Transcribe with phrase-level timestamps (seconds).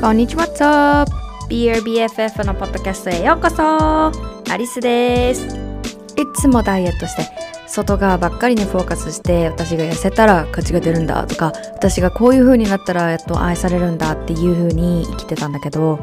[0.00, 1.12] こんにちは、What's up?
[1.50, 4.10] BRBFF のポッドキャストへようこそ
[4.50, 7.28] アリスですいつもダイエットして
[7.66, 16.02] 外側ばっかりにフォーカスして私が痩せたら価値が出るんだとか私がこういう風になったらやっと愛されるんだっていう風に生きてたんだけど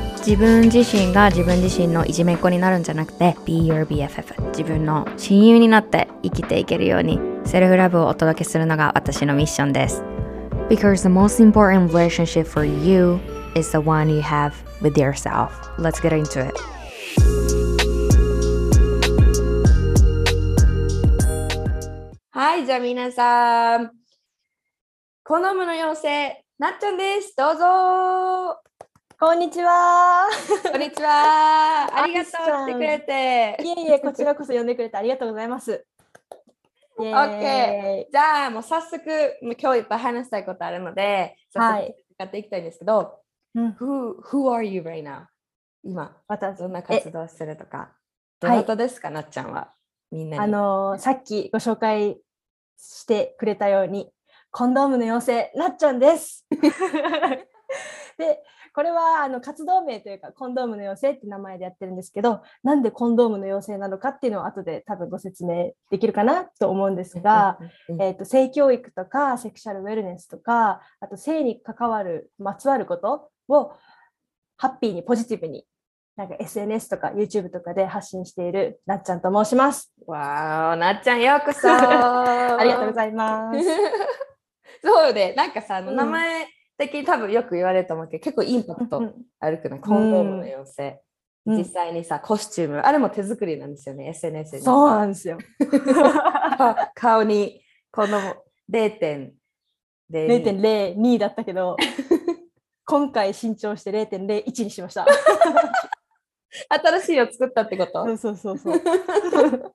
[0.23, 10.03] 自分自身が自分自身のいじめっ子になるんじゃなくて Be your BFF 自分の親友になって生きていけるようにセルフラブをお届けするのが私のミッションです
[10.69, 13.19] Because the most important relationship for you
[13.55, 14.53] is the one you have
[14.83, 15.49] with yourself
[15.79, 16.53] Let's get into it
[22.29, 23.91] はいじゃあ皆さん
[25.23, 28.70] 好むの妖精なっちゃんですどうぞ
[29.23, 30.27] こんにちは。
[30.71, 31.85] こんにちは。
[31.93, 33.57] ありがとう来てくれて。
[33.63, 35.85] いえいえ、こちらこそ呼んでくれてありがとうございます。
[36.97, 38.11] オッケー。
[38.11, 43.19] じゃあもう早速、もう今日いっぱい話したいことあるので、早速使っていきたいんですけど、
[43.53, 45.25] うん who, who are you right now?
[45.83, 47.91] 今、私どんな活動してるとか。
[48.39, 49.71] どなたですか、なっちゃんは？
[50.09, 50.43] みんなに。
[50.43, 52.19] あのーさっきご紹介
[52.75, 54.11] してくれたように、
[54.49, 56.47] コンドームの妖精、なっちゃんです。
[58.17, 67.57] で、これはあの活動名というか、コンドームの妖精って名前でやってるんですけど、なんでコンドームの妖精なのかっていうのを後で多分ご説明できるかなと思うんですが、
[67.99, 73.73] えー、と性教育とかセクシャルウェルネスとかあと性に関わるまつわることを
[74.57, 75.65] ハッピーにポジティブに
[76.15, 79.91] なんか SNS とか YouTube とかで発信しているなっちゃんと申します。
[80.05, 81.67] わーお、なっちゃんようこそ。
[81.71, 83.59] ありがとうごいざいます。
[84.83, 86.47] そうで、なんかさ、あのうん名前
[86.81, 90.89] 的に多分よく言われると思うけど、結構インパクトあるくない、コンドームの妖精。
[90.89, 90.99] うん
[91.57, 94.61] 実際にさ、コスチューム、あれも手作りなんですよね、SNS に。
[94.61, 95.39] そうなんですよ。
[96.55, 98.19] か 顔にこの
[98.71, 99.31] 0.02
[100.11, 101.77] 0.02だったけど
[102.85, 105.07] 今回新調して0.01にしました。
[106.69, 108.17] 新しいの作ったってこと？
[108.17, 108.81] そうそうそう。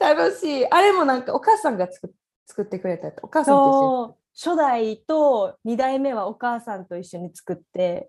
[0.00, 0.66] 楽しい。
[0.70, 2.14] あれもなんかお母さんが作
[2.46, 8.08] 作ってくれたお母さんとそう初代と2代目はお母さんと一緒に作って、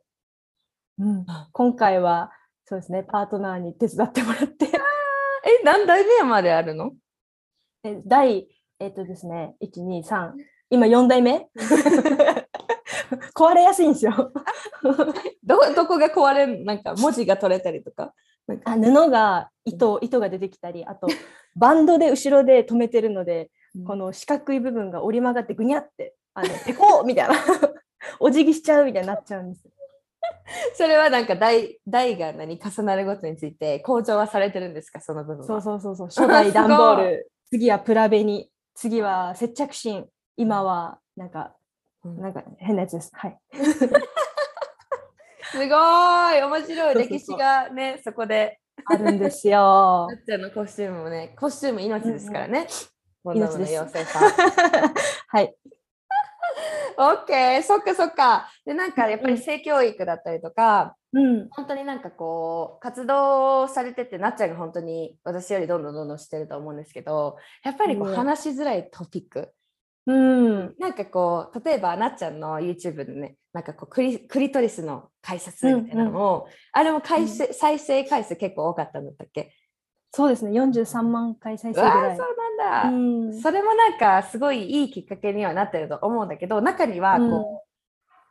[0.99, 2.29] うん、今回は
[2.65, 4.67] そうですねパートナーに手伝ってもらって。
[4.67, 6.91] え、何代目まであるの？
[7.83, 8.47] え第
[8.79, 10.33] えっ、とですね123
[10.69, 11.47] 今4代目？
[13.33, 14.31] 壊れやすいんですよ。
[15.43, 18.13] どどこが壊れるなんか文字が取れたりとか？
[18.65, 21.07] あ布が糸糸が出てきたりあと
[21.55, 23.49] バンドで後ろで留めてるので
[23.85, 27.35] この四角い部分が折り曲がってぐにゃってあのペコーみたいな。
[28.19, 29.67] お辞儀しちゃうみたいになっちゃうんです。
[30.75, 34.99] それはなんか台台が何重なることについて向上はされてるんですか？
[35.01, 35.45] その部分は。
[35.45, 36.07] そうそうそうそう。
[36.27, 37.31] 初代段ボール。
[37.49, 40.07] 次はプラベニ次は接着芯。
[40.37, 41.55] 今はなんか
[42.05, 42.21] うん。
[42.21, 43.11] なんか変なやつです。
[43.13, 43.37] はい。
[45.51, 45.67] すごい。
[45.67, 46.95] 面白い。
[46.95, 48.59] 歴史がねそこで。
[48.85, 50.07] あるんですよ。
[50.09, 52.61] なっちゃんのコスチュームもねコスチューム命ですからね。
[52.61, 52.69] ん命
[53.25, 53.71] の命です。
[53.71, 54.31] 妖精さん。
[55.27, 55.53] はい
[56.97, 58.49] オッケー、そっかそっか。
[58.65, 61.49] で、なんかやっぱり性教育だったりとか、うん。
[61.49, 68.15] 本当になんかこう、活動されてて、なっちゃんが本当に私よりどんどんどんどんしてると思うんですけど、やっぱりこううん。
[68.15, 69.51] 話しづらいトピック。
[70.05, 70.75] うん。
[70.79, 79.51] なんかこう、例えばなっちゃんの YouTube でね、なんかこうクリ、クリトリスの解説みたいなのも、あれも回数、再生回数結構多かったんだったっけ？
[80.11, 80.59] そうですね。
[80.59, 82.17] 43万回再生ぐらい。
[82.17, 82.27] そう
[82.57, 82.89] なんだ。
[82.89, 82.91] う
[83.29, 83.41] ん。
[83.41, 87.63] それもなんかすごいいいきっかけにはなってると思うんだけど中にはこ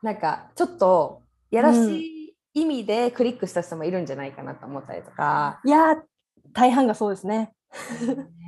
[0.03, 5.61] う、なんかちょっとやらしい意味でクリックした人もいるんじゃないかなと思ったりとか。
[5.65, 5.97] いやー
[6.53, 7.53] 大半がそうですね。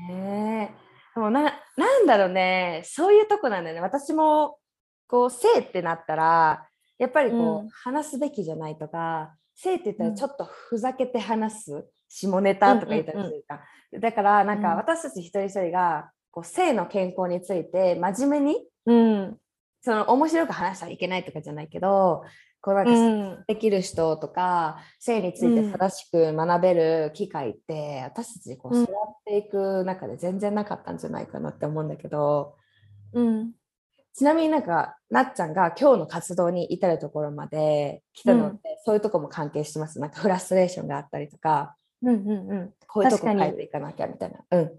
[0.09, 1.15] ねえ。
[1.15, 1.43] でもな
[1.77, 2.83] なんだろうね。
[2.85, 3.81] そういうとこなんだよね。
[3.81, 4.59] 私も
[5.07, 6.67] こう性ってなったら
[6.99, 7.69] やっぱりこう、うん。
[7.69, 10.11] 話すべきじゃないとか性って言ったうん。
[10.11, 13.63] らちょっとふざけて話す下ネタとか言ったりするか、
[13.99, 14.77] だからなんかうん。
[14.77, 19.37] 私たち一人一人がこう性の健康について真面目にうん。
[19.81, 22.25] その面白く話したらいけないとかじゃないけど
[22.61, 23.45] こうなんかうん。
[23.47, 28.83] できる人とか性について正しく学べる機会って、私たちこううん。
[28.83, 32.57] 育っていく中で全然なかったんじゃないかなって思うんだけど。
[33.13, 33.53] うん。
[34.13, 40.01] ちなみになんかなっちゃんが今日の活動に至るところまで来たのって、そういうとこも関係してます。
[40.01, 44.59] なんかフラストレーションがあったりとかうんうんうん、こういうとこ変えていかなきゃみたいな。
[44.59, 44.71] うん、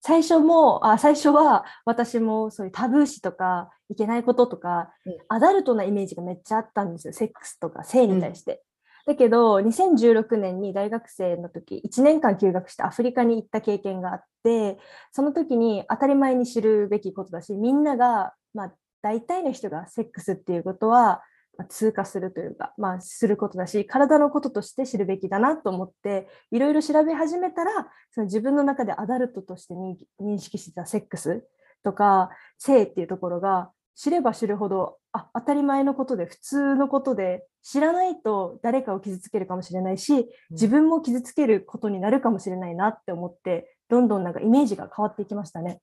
[0.00, 5.18] 最初もあ最初は私もそういうタブー視とかいけないこととか、うん。
[5.28, 7.12] アダルトなイメージがめっちゃあったんですよ。
[7.12, 8.62] セックスとか性に対して。
[9.06, 14.78] だけど2016年に大学生の時1年間休学してアフリカに行った経験があって
[15.10, 18.72] その時に当たり前に知るべきことだしみんなが、まあ、
[19.02, 21.22] 大体の人がセックスっていうことは、まあ
[21.64, 31.44] 通過するというか、まあ、することだし体のこととして知るべきだなと思っていろいろ調べ始めたらその自分の中でアダルトとして認認識してたセックス
[31.82, 45.80] とか性っていうところが知れば知るほどあ当たり前のことで普通のことで知らないと誰かを傷つけるかもしれないし自分も傷つけることになるかもしれないなって思ってどんどんなんかイメージが変わっていきましたね。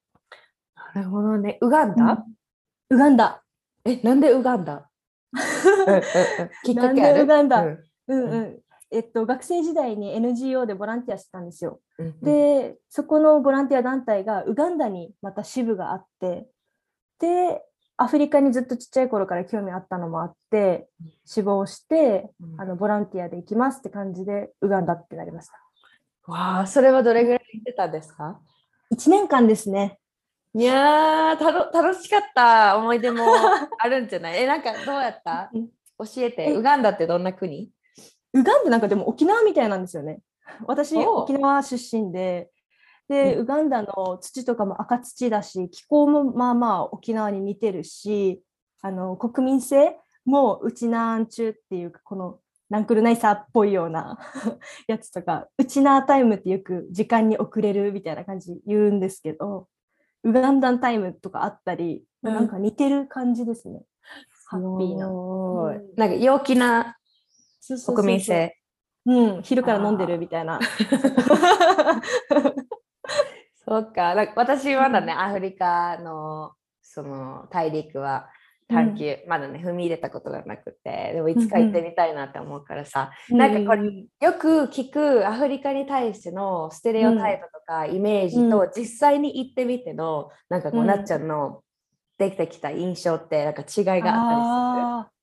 [0.95, 1.57] なるほどね。
[1.62, 2.25] ウガンダ、
[2.89, 3.44] ウガンダ。
[3.83, 4.74] え、なんでウガンダ？
[4.74, 4.88] うんうんうん
[6.63, 7.13] きっかけある？
[7.13, 8.31] なんでウガンダうんうん。
[8.31, 8.59] うん。
[8.89, 11.81] えっと、学生時代に NGO でボランティアしてたんですよ。
[12.00, 12.21] うんうん。
[12.21, 16.47] で、そこのボランティア団体がウガンダにまた支部があって、
[17.19, 17.62] で、
[17.97, 20.88] アフリカにずっとちっちゃい頃から興味あったのもあって、
[21.25, 22.62] 志望して、うん。
[22.62, 25.53] あのボランティアで行きますって感じでウガンダってなりました。
[26.31, 28.39] わあ、それはどれぐらい行ってたんですか
[28.94, 30.00] ？1年間ですね。
[30.54, 32.78] いやー楽しかった。
[32.78, 33.24] 思い出も
[33.80, 34.44] あるんじゃない？
[34.44, 35.50] え、なんかどうやった？
[35.54, 35.68] うん。
[36.00, 36.44] 教えて。
[36.50, 36.54] え。
[36.56, 37.72] ウガンダってどんな国？
[38.34, 40.20] ウガンダなんかでも沖縄みたいなんですよね。
[40.66, 42.50] 私、沖縄出身で、
[43.08, 43.42] で、うん。
[43.42, 48.42] ウガンダの土とかも赤土だし、気候もまあまあ沖縄に似てるし、
[48.82, 52.40] あの国民性もうちなんちゅうっていうか、この
[52.70, 54.18] ナンクルナイサーっぽいような
[54.88, 59.68] やつとか、うちなータイムってよく時間に遅れるみたいな感じ言うんですけど、
[60.24, 63.84] ウガンダンタイムとかあったり、うんなんか似てる感じですね。
[64.48, 65.08] ハッピーな。
[65.96, 66.98] なんか陽気な
[67.86, 68.58] 国民性。
[69.06, 70.60] うん、昼から飲んでるみたいな。
[73.66, 74.16] そうか。
[74.16, 78.28] なんか私まだね、アフリカのその大陸は
[78.69, 90.88] 探求、まだね、踏み入れたことがなくて、でもいつか行ってみたいなって思うからさ、なんかこれうんよく聞くアフリカに対してのステレオタイプとかイメージと実際に行ってみての、なんかこう、うん。
[90.88, 91.62] なっちゃんの
[92.18, 95.18] できてきた印象ってなんか違いがあったりあー。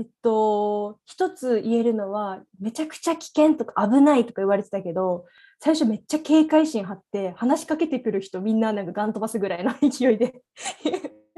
[0.00, 5.24] えっと、一つ言えるのは、めちゃくちゃ危険とか危ないとか言われてたけど、
[5.60, 10.40] 最初めっちゃ警戒心張って、話しかけてくる人みんななんかガン飛ばすぐらいの勢いで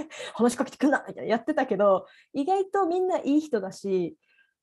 [0.35, 4.17] 話しかけてくんなみたいなやってたけど、意外とみんないい人だし、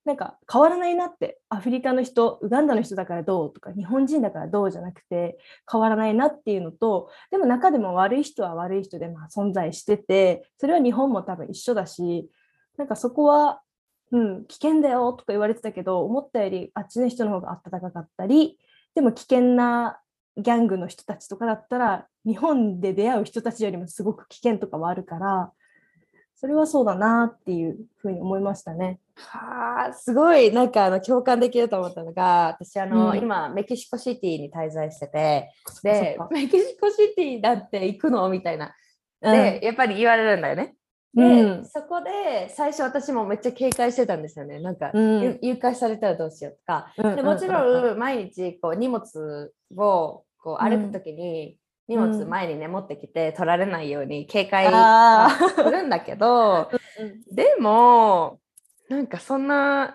[0.08, 5.38] なんか変わらないなって、アフリカの人、ウガンダの人だからどうとか、日本人だからどうじゃなくて、
[5.70, 12.30] 変わらないなっていうのと、でも中でも悪い人は悪い人でまあ存在してて、それは日本も多分一緒だし、
[12.78, 13.62] なんかそこは、
[14.12, 18.58] うん、危険だよとか言われてたけど、思ったよりあっちの人の方が暖かかったり、
[18.96, 20.00] でも危険な
[20.38, 25.52] ギャングの人たちとかだったら、日本で出会う人たちよりもすごく危険とかはあるから、
[26.36, 29.00] それはそうだなっていうふうに思いましたね。
[29.16, 30.52] はあすごい。
[30.52, 33.18] なんかあの共感できると思ったのが私あの、うん。
[33.18, 38.30] 今メキシコシティに滞在しててそでメキシコシティだって行くの？
[38.30, 38.76] みたいな。
[39.20, 40.76] で、やっぱり言われるんだよね。
[41.16, 41.66] で、うん。
[41.66, 44.60] そこで最初私もめっちゃ警戒してたんですよね。
[44.60, 45.22] なんか、うん。
[45.24, 46.94] ゆ誘拐されたらどうしようとか。
[47.00, 51.58] うんでもちろん毎日こう荷物をこう歩くときに
[51.90, 52.30] 荷物うん。
[52.30, 56.72] 前にね持ってきて取られないように警戒するんだけど
[57.30, 58.40] でも
[58.88, 59.94] なんかそんな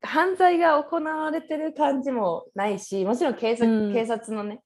[0.00, 3.92] 犯罪が行われてる感じもないしもちろん警察,、うん。
[3.92, 4.60] 警察のね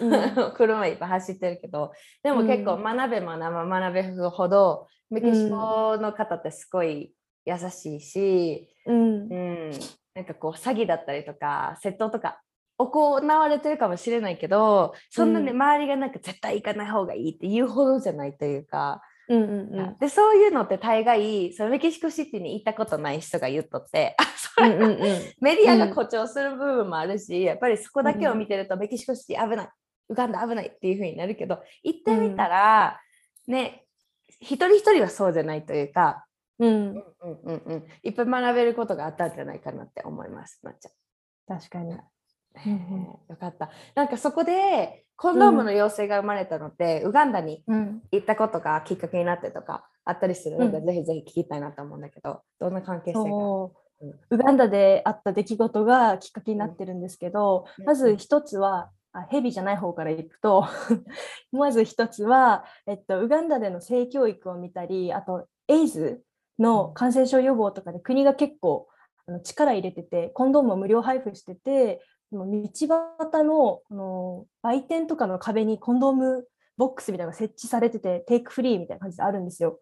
[0.00, 0.34] うん。
[0.58, 1.92] 車いっぱい走ってるけど
[2.24, 2.82] でも結構うん。
[2.82, 7.14] 学べ学べ学べるほどメキシコの方ってすごい
[7.44, 9.32] 優しいし、うん。
[9.32, 9.70] うん、
[10.16, 12.40] なんかこう詐欺だったりとか窃盗とか
[12.78, 19.98] 行われてるかもしれないけどそんなね、うん周りがなんか絶対行かない方がいいって言うほどじゃないというか、うんうんうん。
[19.98, 24.16] でそういうのって大概そのメキシコシティに行ったことない人が言っとって。
[24.18, 24.98] あそれ、うんうんうん。
[25.40, 29.68] メディアが誇張する部分もあるし、やっぱりそこだけを見てるとメキシコシティ危ない。
[30.10, 33.00] ウガンダ危ないっていう風になるけど行ってみたら、
[33.46, 33.86] ね
[34.40, 36.26] 一人一人はそうじゃないというか、
[36.58, 36.68] うん。
[36.68, 41.58] うんうんうんうん、いっぱい学べることがあったんじゃないかなって思いますなっちゃん。
[41.58, 41.96] 確かに。
[43.28, 43.70] よかった。
[43.94, 48.02] なんかそこでコンドームの要請が生まれたのって、ウガンダにうん。
[48.10, 50.86] 行ったことがきっかけになってとかあったりするので、うん。
[50.86, 53.70] ぜひぜひ聞きたいなと思うんだけど、どんな関係性が？
[54.30, 57.84] ウガンダであった出来事がきっかけになってるんですけど、うん。
[57.84, 60.66] まず一つは、あヘビじゃない方からいくと、
[61.52, 66.22] まず一つは、えっと、ウガンダでの性教育を見たり、あと、エイズ
[66.58, 68.88] の感染症予防とかで国が結構
[69.26, 72.02] あの力入れてて、コンドームを無料配布してて、
[72.38, 72.46] 道
[73.30, 79.78] 端のこの売店とかの壁にコンドームボックスみたいなのが設置されてて、テイクフリーみたいな感じであるんですよ。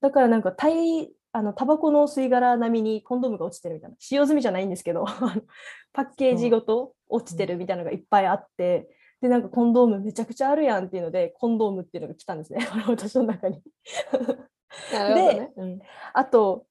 [0.00, 5.04] だからなんかタイあのタバコの吸い殻並みにコンドームが落ちてるみたいな使用済みじゃないんですけど
[5.92, 8.88] パッケージごと落ちてるみたいなのがいっぱいあって、
[9.20, 13.62] でなんかコンドームめちゃくちゃあるやんっていうのでコンドームっていうのが来たんですね 私の中に。
[14.92, 15.80] ねうん
[16.12, 16.66] あと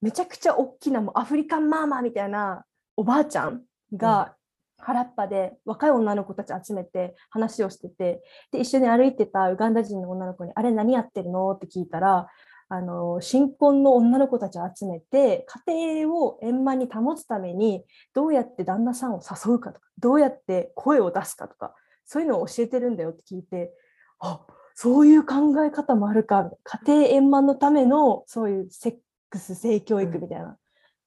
[0.00, 2.64] めちゃくちゃ大きなもうアフリカンマーマーみたいな
[2.96, 4.36] おばあちゃんが
[4.78, 12.28] 原っぱで若い女の子たち集めて話をしててで一緒に歩いてたウガンダ人の女の子に「あれ何やってるの?」って聞いたら
[12.70, 23.72] あの新婚の女の子たちを集めて家庭を円満に保つためにどうやって旦那さんを誘うかとかどうやって声を出すかとかそういうのを教えてるんだよって聞いて
[24.20, 24.44] あ
[24.74, 28.96] そういう考え方もあるか家庭円満のためのそういうセッ
[29.30, 30.56] クス性教育みたいな、っ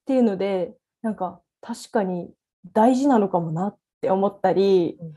[0.05, 2.33] ていうのでなんか確かに
[2.73, 5.13] 大事なのかもなって思ったり、うん。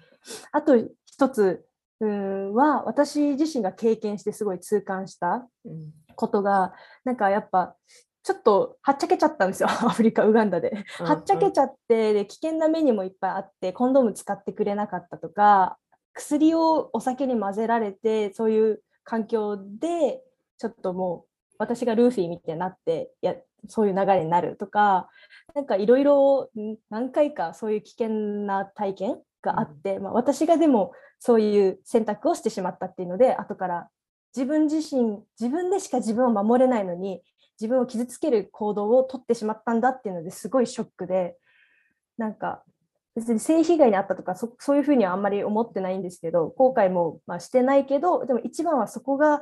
[0.53, 1.65] あと一つ
[2.01, 5.93] は私自身が経験してすごい痛感したうん。
[6.17, 6.75] ことが
[7.05, 7.77] なんかやっぱ
[8.23, 10.85] ちょっとはっちゃけちゃったんですよ アフリカウガンダで。
[10.99, 15.77] はっちゃけちゃってで危険な目にもいっぱいあってコンドーム使ってくれなかったとか
[16.15, 20.25] 薬をお酒に混ぜられてそういう環境で
[20.59, 23.35] ちょっともう私がルーフィーみたいになってや
[23.69, 25.09] そういう流れになるとか
[25.55, 28.09] なんかいろいろん何回かそういう危険
[28.47, 33.89] な体験があって、まあ、私がでもそういう選択をしてしまったっていうので後から
[34.37, 37.23] 自分自身自分でしか自分を守れないのに
[37.61, 41.37] 自分を傷つける行動を取ってしまったんだっていうのですごいショックで
[42.19, 42.63] なんか
[43.15, 49.41] 別に性被害にあったとかそそういうふうにはあんまり思ってないんですけど後悔もまあしてないけどでも一番はそこが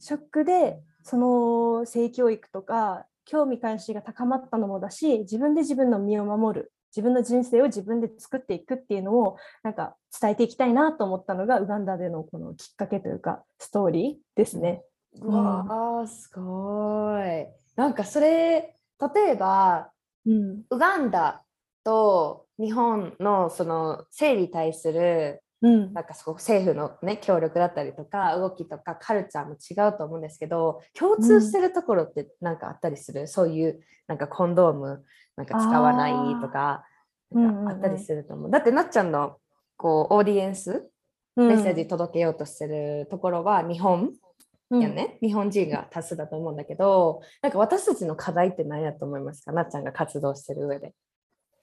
[0.00, 14.82] ショックでその性教育とか興味関心が高まったのもだし自分で自分の身を守る自分の人生を自分で作っていくっていうのをなんか伝えていきたいなと思ったのがウガンダでのこのきっかけというかストーリーですね。
[15.20, 17.46] うわあすごい。
[17.76, 18.76] なんかそれ
[19.14, 19.90] 例えば
[20.26, 21.42] うんウガンダ
[21.82, 25.92] と日本のその性に対するうん。
[25.94, 35.04] なんかそこ政府のね協力だったりとか動きとかカルチャーも違うと思うんですけど共通してるところってなんかあったりする、そういうなんかコンドーム
[35.36, 36.84] なんか使わないとか
[37.30, 38.50] なんかあったりすると思う。
[38.50, 39.38] だってなっちゃんの
[39.76, 40.88] こうオーディエンス
[41.36, 41.48] うん。
[41.48, 44.12] メッセージ届けようとしてるところは日本
[44.70, 44.80] うん。
[44.80, 49.52] やね、日本人が多数だと思うんだけどなんか私たちの課題って何やと思いますか？
[49.52, 50.92] なっちゃんが活動してる上で。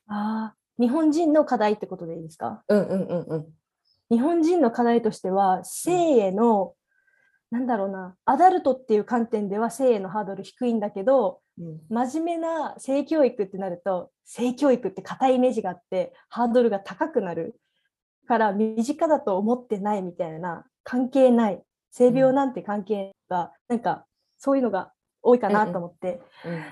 [0.08, 0.82] あー。
[0.82, 2.64] 日本人の課題ってことでいいですか？
[2.68, 3.48] うんうんうんうん。
[4.10, 6.74] 日本人の課題としては性への、
[7.52, 11.80] なんだろうなアダルトっていう観点では性へのハードル低いんだけどうん。
[11.90, 17.60] 真面目な性教育ってなると性教育って硬いイメージがあってハードルが高くなる
[18.28, 21.62] から身近だと思ってないみたいな関係ない。
[21.92, 24.06] 性病なんて関係が、なんか
[24.38, 26.22] そういうのが多いかなと思って、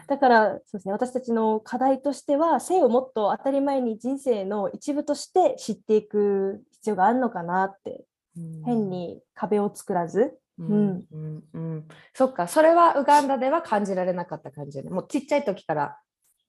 [0.08, 8.06] だからそうですね私たちの課題としては性をもっと当たり前に人生の一部として知っていく必要があるのかなって
[8.38, 8.64] うん。
[8.64, 11.06] 変に壁を作らず、うん。
[11.12, 11.44] うん。
[11.54, 12.48] うん、そっか。
[12.48, 15.98] それはウガンダでは感じられなかった感じでもうちっちゃい時から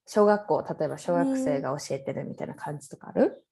[0.05, 3.43] 小学校例えば小学生が教えてるみたいな感じとかある、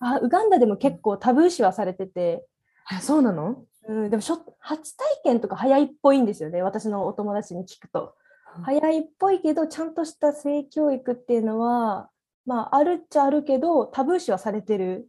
[0.00, 2.46] あウガンダでも結構タブー視はされてて、
[2.90, 3.64] あそうなの？
[3.86, 8.14] うん、でもしょ初体験とか早いっぽいんですよね私のお友達に聞くと。
[8.62, 12.10] 早いっぽいけどちゃんとした性教育っていうのは、
[12.44, 15.08] まあ、あるっちゃあるけどタブー視はされてる。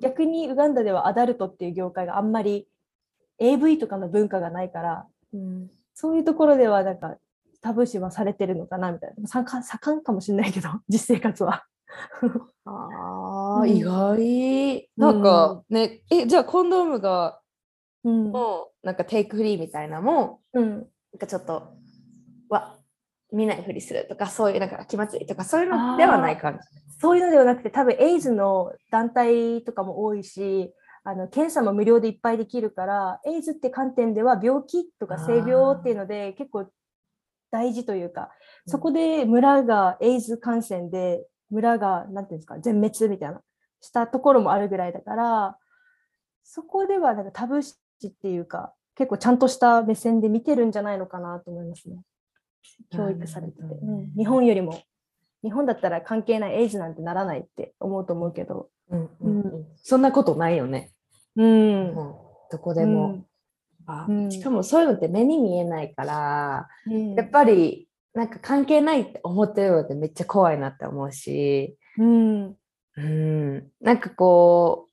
[0.00, 2.68] 逆にウガンダではアダルトっていう業界があんまり
[3.38, 5.70] AV とかの文化がないからうん。
[5.94, 7.16] そういうところではなんか
[7.62, 9.28] タブー視はされてるのかなみたいな。
[9.28, 11.64] 盛んかもしれないけど実生活は。
[12.64, 13.70] あー、うん。
[13.70, 14.90] 意外。
[14.96, 17.40] なんかねえじゃあコンドームが
[18.04, 18.32] うん。
[18.32, 20.84] もうなんかテイクフリーみたいなのもうん、なん
[21.18, 21.74] かちょっと
[22.48, 22.78] わ
[23.32, 26.58] 見ないふりするとかそういうなんか気まずいとかそういうのではない感じ。
[27.00, 36.66] そういうのではなくて多分エイズの団体とかも多いしあの検査も無料でいっぱいできるからエイズって観点では病気とか性病っていうので結構
[37.50, 38.30] 大事というか
[38.66, 38.70] うん。
[38.70, 43.40] そこで村がエイズ感染で村がなんていうんですか全滅みたいな
[43.80, 45.56] したところもあるぐらいだから
[46.42, 51.96] そこではなんかタブー視っていうか結構ちゃんとした目線で見てるんじゃないのかなと思いますね。
[52.90, 53.62] 教育されてて、
[54.16, 54.80] 日本よりも
[55.42, 59.66] 日本だったら関係ないエイズなんてならないって思うと思うけど、うんうんうん。
[59.76, 60.90] そんなことないよね。
[61.36, 61.94] うん。
[61.94, 63.24] どこでも。
[63.86, 64.30] あうん。
[64.32, 67.14] しかもそういうのって目に見えないから、うん。
[67.14, 72.56] やっぱりなんか関係ないって思ってるのってめっちゃ怖いなって思うし、うん。
[72.96, 74.92] うん、なんかこう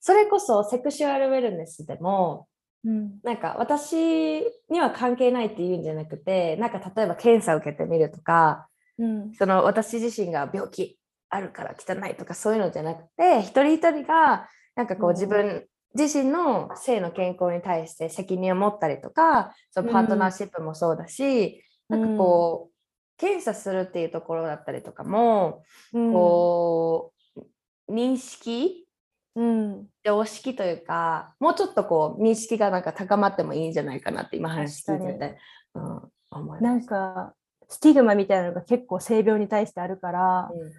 [0.00, 2.48] それこそセクシュアルウェルネスでも
[2.84, 3.20] うん。
[3.22, 9.32] なんか私には関係ないっていうんじゃなくてなんか例えば検査を受けてみるとかうん。
[9.34, 10.98] その私自身が病気
[11.30, 15.14] あるから汚いとかそういうのじゃなくて一人一人がなんかこううん。
[15.14, 22.74] 自分自身の性の健康に対して責任を持ったりとかそのパートナーシップもそうだし、なんかこう
[23.18, 26.12] 検査するっていうところだったりとかも、うん。
[26.12, 28.86] こう認識
[29.34, 29.86] うん。
[30.04, 35.38] 常識というかもうちょっとこう認識がなんか高まってもいいんじゃないかなって今話聞いてて、
[35.74, 36.84] うん、思いなん。
[36.84, 37.34] か
[37.68, 40.72] スティグマみたいなのが結構性病に対してあるから、うん。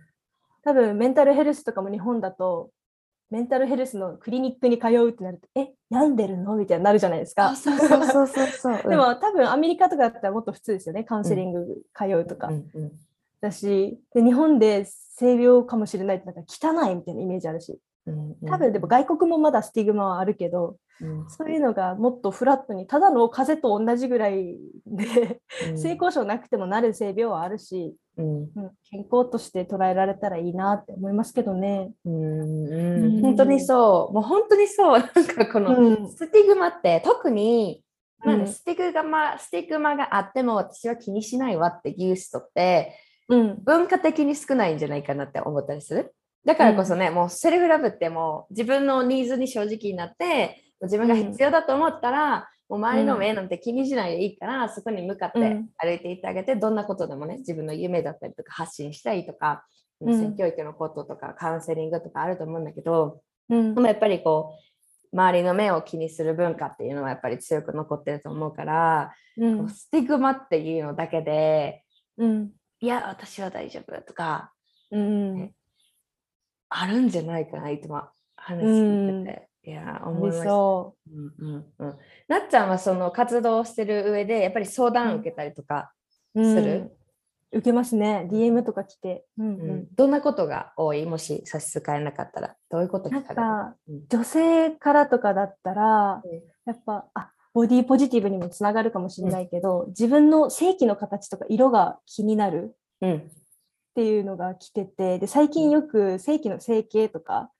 [0.63, 2.71] 多分メンタルヘルスとかも日本だと
[3.29, 6.55] メンタルヘルスのクリニックに通うってなるとえ病んでるの？
[6.55, 7.55] みたいになるじゃないですか。
[7.55, 8.81] そうそうそうそうそう。
[8.89, 12.47] でも多分アメリカとかだったらもっと普通ですよねカウンセリング通うとか。
[12.47, 12.91] うんうん
[13.41, 17.79] だしで日本で性病かもしれないってなんか汚いみたいなイメージあるし
[18.47, 21.29] 多分でも外国もまだスティグマはあるけどうん。
[21.29, 25.39] そういうのがもっとフラットにただの風邪と同じぐらいで
[25.75, 28.25] 性交渉なくてもなる性病はあるし、うん。
[28.25, 28.49] うん、
[28.89, 31.91] 健康として捉えられたらいいなって思いますけどね。
[32.05, 33.19] うんううん。
[33.19, 34.13] ん本当にそう。
[34.13, 34.99] もう本当にそう。
[34.99, 36.09] なんかこのうん。
[36.11, 37.83] スティグマって特に、
[38.21, 42.93] まスティグマスティグマがあっても私は気にしないわっていう人って
[43.29, 43.63] うん。
[43.63, 46.13] 文化的に少ないんじゃないかなって思ったりする？
[46.45, 55.69] だからこそね、もうセルフラブってもう自分のニーズに正直になって自分が必要だと思ったら、もう周りの目なんて気にしないでいいから、そこに向かってうん。
[55.77, 59.65] 歩いていってあげて、どんなことでもね自分の夢だったりとか発信したりとか、
[60.01, 60.19] うん。
[60.19, 63.75] 性教育のこととかカウンセリングとかあると思うんだけど、うん。
[63.75, 64.55] でもやっぱりこ
[65.11, 69.69] う周りの目を気にする文化っていうのはやっぱり強く残ってると思うから、うん。
[69.69, 71.83] スティグマっていうのだけで
[72.17, 72.51] うん。
[72.81, 74.53] いや私は大丈夫とか
[74.91, 75.51] うん
[76.69, 78.03] あるんじゃないかな、いつも
[78.35, 79.49] 話聞いてて。
[79.69, 80.33] いや、思いう。
[80.33, 81.97] んうんうん。
[82.27, 85.91] なっちゃんはその活動をしてる上で、やっぱり相談を受けたりとか、
[86.35, 86.43] う。
[86.43, 86.95] する？
[87.51, 88.27] 受けますね。
[88.31, 89.25] DM とか来て。
[89.37, 89.71] うんううん。
[89.81, 91.05] んどんなことが多い？
[91.05, 94.07] もし差し支えなかったら、どういうことなん聞かかうん。
[94.07, 96.31] 女性からとかだったら、うん。
[96.65, 102.75] やっぱあボディポジティブにもつながるかもしれないけど、自分の性器の形とか色が気になる。
[103.01, 103.31] うん
[103.99, 107.51] っていうのが来ててで最近よく性器の整形とか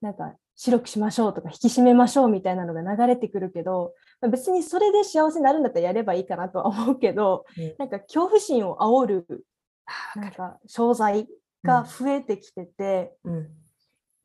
[0.00, 7.74] なんか白くしましょうとか引き締めましょうみたいなのが流れてくるけどまあ別にそれで幸せになるんだったらやればいいかなとは思うけど、うん。
[7.78, 9.46] なんか恐怖心を煽る
[9.86, 11.28] あなんか商材
[11.62, 13.48] が増えてきてて、うん。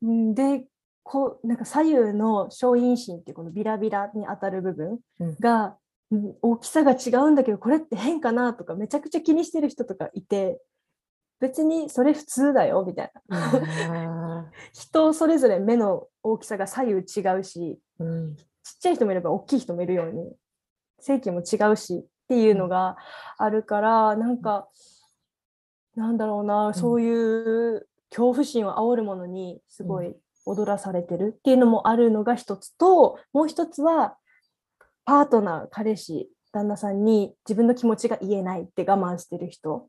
[0.02, 0.64] うんで
[1.02, 5.36] こうなんか左右の小陰唇っていうこのビラビラに当たる部分うん。
[5.38, 5.76] が、
[6.10, 10.60] うん大きさが違うんだけどこれって変かなとかめちゃくちゃ気にしてる人とかいて
[11.40, 13.38] 別にそれ普通だよみたいな。
[13.38, 17.00] あ 人それぞれ目の大きさが左右違
[17.38, 18.36] うしーうん。
[18.36, 18.44] ちっ
[18.80, 20.36] ちゃい人もいれば大きい人もいるように
[21.00, 22.96] 性器も違うしっていうのが
[23.38, 24.68] あるから、なんか
[25.96, 34.16] なんだろうな、そういう恐怖心を煽るものにすごい踊らされてるっていうのもあるのが一つともう一つは
[35.04, 39.88] パートナー彼氏旦那さんに自分の気持ちが言えないって我慢してる人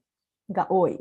[0.50, 1.00] が多い。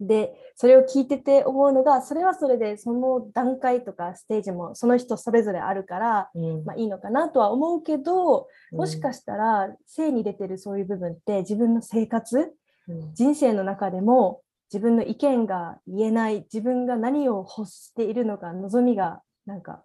[0.00, 6.64] でそれを聞いてて思うのがそれはそれでその段階とかステージもその人それぞれあるから、うん。
[6.64, 12.52] まあ、いいのかなとは思うけどもしかししたら性に出てるそういう部分って自分の生活
[12.88, 13.14] うん。
[13.14, 19.84] 人生の中でも自分の意見が言えない自分が何を欲しているのか望みがなんか、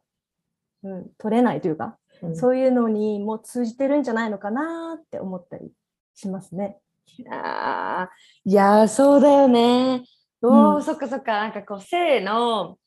[0.83, 2.35] うん、取れないというか、うん。
[2.35, 5.71] そういうのにも通じてるんじゃないのかなって思ったり
[6.15, 6.79] しますね。
[7.17, 10.03] いやーそうだよね。
[10.41, 11.33] おお、うんそっかそっか。
[11.33, 12.77] なんかこう性の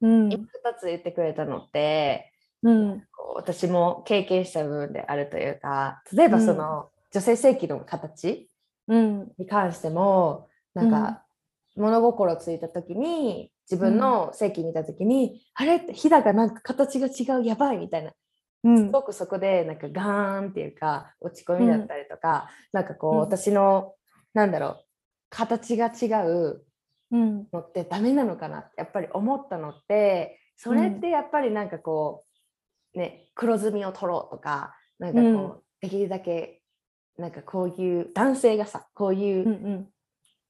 [0.00, 0.32] うん。
[0.32, 3.02] 今2つ言ってくれたのって、うん。
[3.34, 8.48] 私も経験した部分であるというか例えばその、女性性器の形
[8.88, 9.32] うん。
[9.38, 11.24] に関してもなんか、
[11.76, 18.14] 物心ついた時に自分の性器見た時に、あれってひだがなんか形が違うやばいみたいなうん
[18.62, 23.18] すごくそこでなんかガーンっていうか落ち込みだったりとか、なんかこう、うん。
[23.20, 23.94] 私の
[24.34, 24.84] なんだろう
[25.30, 26.64] 形が違う
[27.10, 27.46] うん。
[27.52, 32.24] のってダメなのかなってやっぱり思ったのってそれってやっぱりなんかこ
[32.94, 35.52] うね黒ずみを取ろうとかなんかこう、うん。
[35.80, 36.60] できるだけ
[37.16, 39.88] なんかこういう男性がさこういううんうん。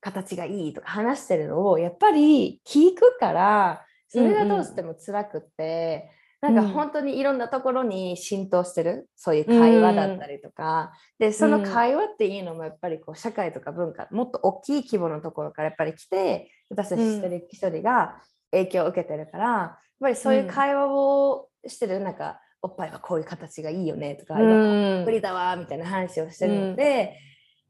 [0.03, 9.09] 形がいいとか話してるのをやっぱり聞くからそれがどうしても辛くって、なんか本当にいろんなところに浸透してる？
[9.15, 18.23] そういう会話だったりとか、でその会話っていうのもやっぱりこう社会とか文化もっと大きい規模のところからやっぱり来て私たち一人一人が
[18.53, 25.05] 影響を受けてるからやっぱりそういう会話をしてる、なんかおっぱいはこういう形がいいよねとか、うん。
[25.05, 27.19] 無理だわみたいな話をしてるので、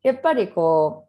[0.02, 1.08] やっぱりこ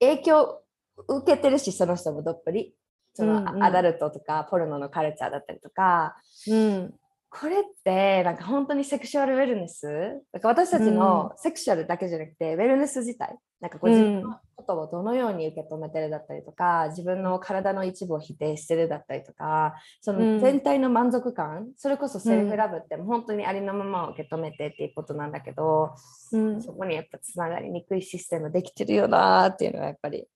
[0.00, 0.62] う影響
[1.06, 2.74] 受けてるしその人もどっぷり
[3.18, 6.94] その、アダルトとかポルノのカルチャーだったりとかうん。
[7.30, 9.86] これってなんか本当にセクシュアルウェルネス？
[10.32, 13.36] だから私たちのセクシュアルだけじゃなくて、ウェルネス自体。
[13.60, 25.90] なんかこう自分のことをどのように受け止めてるだったりとか自分の体の一部を否定してるだったりとかその全体の満足感、それこそセルフラブって本当にありのままを受け止めてっていうことなんだけど、
[26.32, 26.62] うん。
[26.62, 30.26] そこにやっぱつながりにくいシステムできてるよなーっていうのがやっぱり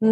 [0.00, 0.10] う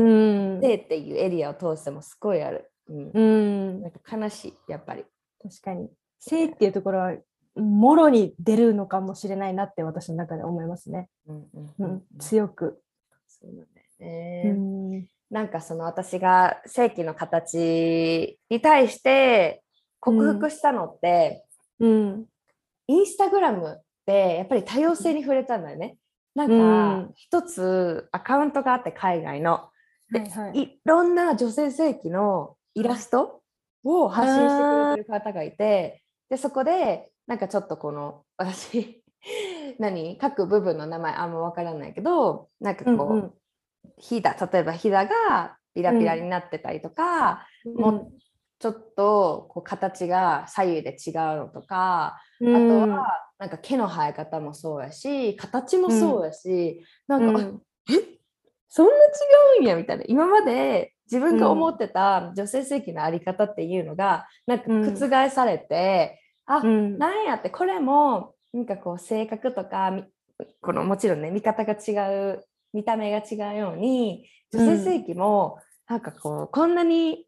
[0.58, 0.60] ん。
[0.60, 3.10] 性っていうエリアを通してもすごいある、うん。
[3.12, 3.82] うん。
[3.82, 5.04] なんか悲しいやっぱり。
[5.42, 5.88] 確かに。
[6.18, 7.14] 性っていうところは
[7.56, 11.32] もろに出るのかもしれないなって私の中で思いますね、う
[11.84, 12.80] ん強く、
[13.26, 14.42] そうなんだよね。
[14.46, 14.52] う
[14.96, 15.08] ん。
[15.30, 19.62] なんかその私が正規の形に対して
[20.00, 21.44] 克服したのって、
[21.80, 22.26] うん。
[22.86, 25.98] インスタグラムってやっぱり多様性に触れたんだよね。
[26.34, 26.54] なんう
[27.02, 27.06] ん。
[27.06, 29.58] か一つアカウントがあって海外の。
[29.58, 29.68] で
[30.12, 30.60] はいはい。
[30.62, 33.42] いろんな女性正規のイラスト
[33.84, 39.02] を発信してくれてる方がいてでそこでなんかちょっとこの私
[39.78, 40.16] 何？
[40.18, 43.32] 各部分の名前あんま分からないけどなんかこう、うんうん。
[43.96, 48.12] ひだ例えばひだがピラピラになってたりとか、もう
[48.58, 52.56] ちょっとこう形が左右で違うのとか、うん。
[52.56, 52.86] あとは
[53.38, 57.62] なんか毛の生え方もそうやし形もそうやし、なんか、うん。
[57.90, 58.17] え？
[58.68, 58.96] そんな違
[59.60, 60.04] うんやみたいな。
[60.06, 66.98] 今まで自分が思ってた女性性器のあり方っていうのがなんか覆されて、あ、うん。
[66.98, 70.04] なんやってこれもなんかこう性格とかみ
[70.60, 71.92] このもちろんね見方が違
[72.32, 77.26] う見た目が違うように女性性器もなんかこうこんなに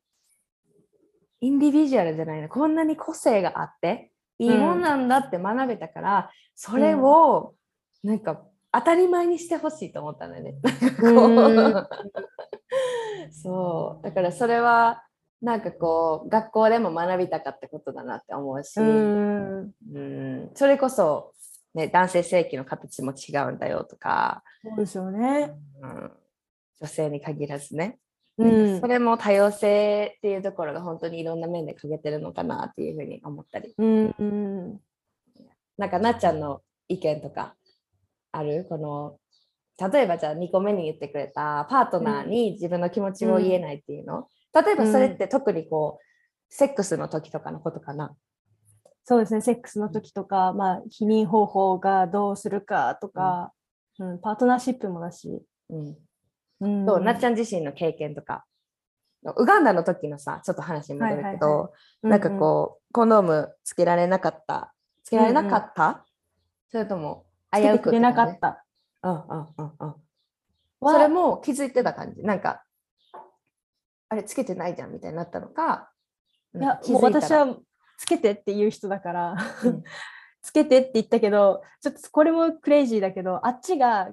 [1.41, 7.55] インディビジュアルじゃないなこんなに個性があっていいもんなんだって学べたから、それを
[8.03, 10.55] なんか当たり前にしてほしいと思ったんだよね。
[13.33, 14.05] そう。
[14.05, 15.05] だからそれは
[15.43, 19.73] なんかこう学校でも学びたかったことだなって思うし、うん。
[19.93, 20.51] うん。
[20.55, 21.33] それこそ、
[21.75, 25.53] ね、男性性器の形も違うんだよとか、そうですよね。
[25.83, 26.13] うん、
[26.81, 27.99] 女性に限らずね、
[28.39, 28.81] うん。
[28.81, 33.75] それも多様性っていうところが本当にいろんな面で欠けてるのかなっていうふうに思ったり。
[33.77, 34.81] うんうん。
[35.77, 37.55] なんかなっちゃんの意見とか
[38.33, 38.67] ある？
[38.69, 39.19] この
[39.91, 46.05] 例えばじゃあ2個目に言ってくれたパートナーに自分の気持ちを言えないっていうの、例えばそれって特にこう
[46.49, 48.15] セックスの時とかのことかな？
[49.05, 53.53] そうですね、セックスの時とか、まあ、避妊方法がどうするかとか、
[53.99, 54.21] うん。
[54.21, 55.97] パートナーシップもだし、うん。
[56.61, 56.87] うん。
[56.87, 58.45] そうなっちゃん自身の経験とか。
[59.37, 61.71] ウガンダの時のさちょっと話に戻るけど、はいはい
[62.05, 66.07] はなんかこう、コンドームつけられなかったつけられなかった、
[66.71, 68.65] それともうん、つけてくれなかたった。
[69.03, 69.95] うんうんうんうん。
[70.81, 72.23] はそれも気づいてた感じ。
[72.23, 72.65] なんか
[74.11, 75.91] あれつけてないじゃんみたいになったのか
[76.55, 77.57] いや、もう私は
[77.97, 79.85] つけてっていう人だから、うん。
[80.43, 84.11] つけてって言ったけど、ちょっとこれもクレイジーだけど、あっちが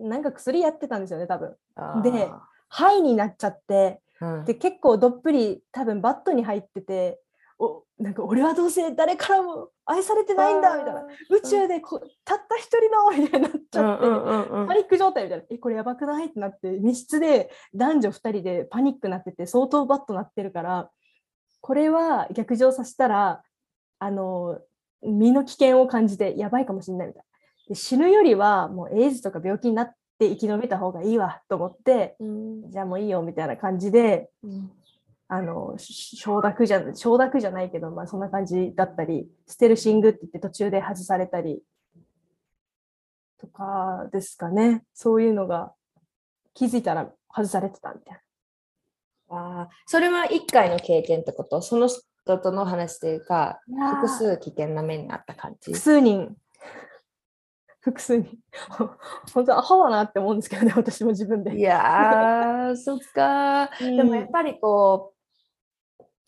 [0.00, 1.56] なんか薬やってたんですよね、多分。
[2.02, 2.30] で
[2.68, 4.44] 肺になっちゃって、うん。
[4.46, 7.20] で結構どっぷり多分バットに入ってて、
[7.58, 11.06] おなんか俺はどうせ誰からも愛されてないんだみたいな。
[11.30, 14.66] 宇宙でこたった一人のみたいになっちゃって、うんうんうんうん。
[14.68, 16.26] パニック状態みたいな、え、これやばくない？
[16.26, 20.90] ってなって、密室で男女2人でパニックになってて、相当バッとなってるから、
[21.62, 23.42] これは逆上させたら、
[23.98, 24.58] あの、
[25.02, 27.26] 身の危険を感じてやばいかもしれないみたいな。
[27.68, 32.70] で死ぬよりは、もうエイズとか病気になって生き延びた方がいいわと思って、うん。
[32.70, 34.28] じゃあもういいよみたいな感じで、
[35.28, 41.62] あの、し承諾じゃ、承諾じゃないけど、まあそんな感じだったり、ステルシングって言って途中で外されたり、
[43.38, 44.84] とかですかね。
[44.94, 45.72] そういうのが
[46.54, 48.20] 気づいたら外されてたみたい
[49.28, 51.60] あーそれは1回の経験ってこと？
[51.60, 53.96] その人との話というかな。
[53.96, 55.72] 複数危険な目にあった感じ？
[55.72, 56.36] 複数人。
[57.80, 58.38] 複数人。
[59.34, 61.58] 本当アホだなって思うんですけどね、私も自分で。
[61.58, 65.15] いやーそっか うんでもやっぱりこう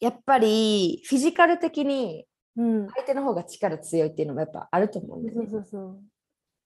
[0.01, 2.89] やっぱりフィジカル的にうん。
[2.89, 6.01] 相手の方が力強いっていうのもやっぱあると思うんだよそうねそうそう。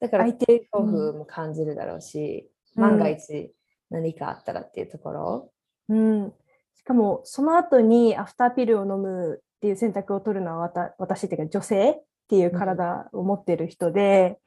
[0.00, 2.82] だから相手、恐怖も感じるだろうし、うん。
[2.82, 3.54] 万が一
[3.92, 5.52] 何かあったらっていうところ、
[5.88, 6.32] うん、
[6.74, 14.38] しかもその後にアフターピルを飲むっていう選択を取るのは私っていうか女性っていう体を持ってる人で,、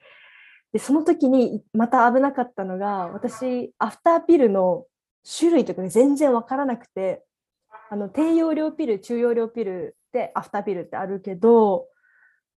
[0.73, 4.85] でその時にまた危なかったのが私アフターピルの
[5.39, 7.23] 種類とか全然わからなくて
[7.89, 11.87] あの低用量ピル中容量ピルでアフターピルってあるけど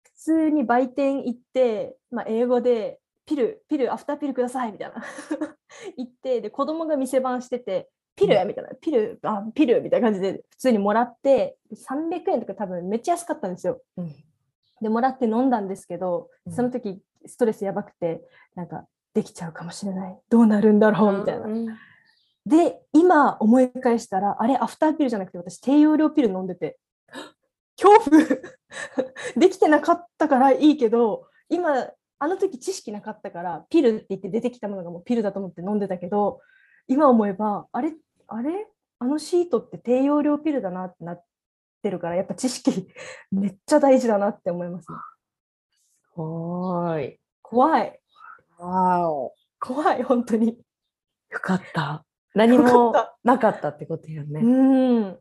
[0.03, 5.05] 普通に売店行って、まあ、英語でピルピルアフターピルくださいみたいな。
[5.97, 8.71] 言ってで子供が店番しててピルみたいな。
[8.81, 13.83] ピルあピルみたいな感じで普通にもらって300円とか多分めっちゃ安かったんですよ。
[13.97, 14.13] うん。
[14.81, 16.53] でもらって飲んだんですけどうん。
[16.53, 18.23] その時ストレスやばくて
[18.55, 20.19] なんかできちゃうかもしれない。
[20.31, 21.47] どうなるんだろうみたいな。
[21.47, 21.69] うん
[22.47, 26.79] で今思い返したらあれアフターピルじゃなくて私低用量ピル飲んでて
[27.77, 28.23] 恐怖
[29.37, 36.41] できてなかったからいいけど今あの時知識なかったからピルって言って出てきたものがもうピルだと思って飲んでたけど
[36.87, 37.95] 今思えばあれ
[38.29, 38.69] あれ？
[38.99, 41.25] あのシートって低用量ピルだなってなっ
[41.83, 42.89] てるからやっぱ知識
[43.31, 44.97] めっちゃ大事だなって思います、ね、
[46.15, 47.21] はーい。
[47.43, 48.01] 怖い
[48.59, 49.35] わお。
[49.61, 50.59] 怖い本当に
[51.29, 52.06] よかった。
[52.37, 52.95] 何よも
[53.25, 54.41] なかったってことよね。
[54.41, 55.19] うん。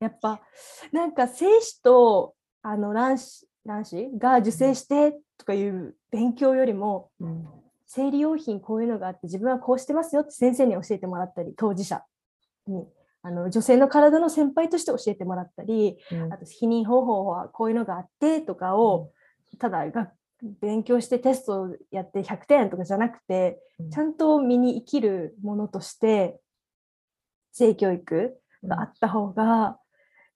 [0.00, 0.40] やっぱ
[0.92, 4.10] なんか精子とあの卵子卵子？
[4.18, 7.46] が受精してとかいう勉強よりもうん。
[7.86, 12.02] 生理用品こういうのがあって自分はこうしてますよって先生に教えてもらったり当事者
[12.66, 12.86] に
[13.20, 16.32] あの女性の体の先輩として教えてもらったりうん。
[16.32, 19.10] あと避妊方法はこういうのがあってとかを
[19.58, 20.12] ただが
[20.60, 26.40] 勉強してテストをやって100点とかじゃなくてうんちゃんと身に生きるものとして
[27.52, 29.78] 性教育があった方が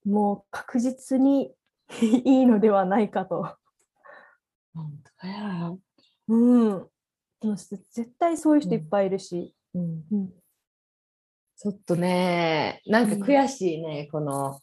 [0.05, 1.53] もう確実に
[2.01, 3.55] いいのではないかと。
[4.73, 4.91] 本
[5.21, 5.73] 当や。
[6.27, 6.89] うん。
[7.41, 9.55] 絶対そういう人いっぱいいるし。
[9.73, 10.29] うんうん。
[11.55, 14.59] ちょっとね、なんか悔しいね、この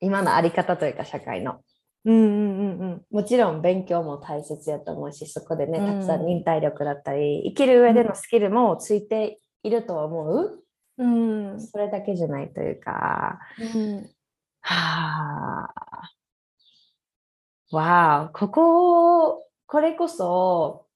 [0.00, 1.62] 今のあり方というか社会の。
[2.08, 3.02] うんうんうんうん。
[3.10, 10.64] もちろん勉強も大切やと思うし、そこでね、うんたくさん忍耐力だったり、生きる上でのスキルもついているとは思う。
[10.96, 11.60] うん。
[11.60, 13.38] それだけじゃないというか、
[13.74, 14.10] うん。
[14.62, 16.10] はあ。
[17.70, 20.86] わあ、ここ、これこそ、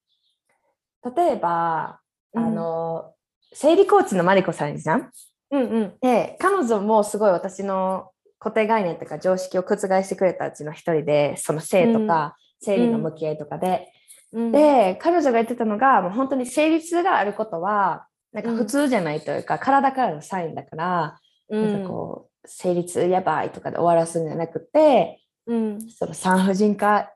[1.15, 2.01] 例えば、
[2.35, 3.13] あの、
[3.53, 5.11] 生理コーチのマリコさんじゃん？
[5.51, 5.95] うんうん。
[6.01, 8.12] で、彼女もすごい私の
[8.43, 13.93] 固定概念とか常識を覆してくれたうちの一人で、その性とか、生理の向き合いとかで、
[14.33, 27.13] うん、で、彼女が言ってたのが、もう本当に生理痛があることは、なんか普通じゃないというか、体からのサインだから、うん、なんかこう、生理痛やばいとかで終わらすんじゃなくて、うん、その産婦人科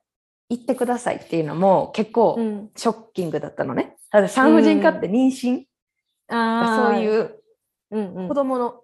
[0.48, 3.96] 行ってくださいっていうのも結構うん、ショッキングだったのね。
[4.12, 5.64] だ産婦人科って妊娠、
[6.28, 7.42] あう、そういう
[7.90, 8.28] うんうん。
[8.28, 8.82] 子供の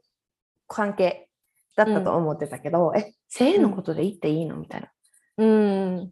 [0.67, 1.29] 関係
[1.77, 4.57] だったと思ってたけど、え、性のことで言っていいの？
[4.57, 4.89] みたいな。
[5.39, 6.11] うん。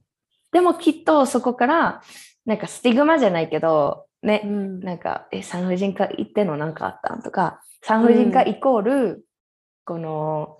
[0.52, 2.02] でもきっとそこから、
[2.46, 4.80] なんかスティグマじゃないけど、ね、うん。
[4.80, 6.56] なんか、え、産婦人科行っての？
[6.56, 9.24] なんかあったんとか、産婦人科イコール、
[9.84, 10.58] この、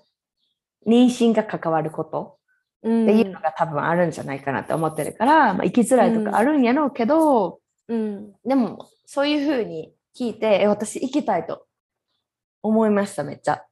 [0.87, 2.39] 妊娠が関わること
[2.83, 3.05] うん。
[3.05, 8.33] っていうのが多分あるんじゃないかなって思ってるから、まあ、生きづらいとかあるんやろうけど、うん。
[8.47, 11.67] でも、そういうふうに聞いて、え、私行きたいと
[12.63, 13.65] 思いました、めっちゃ。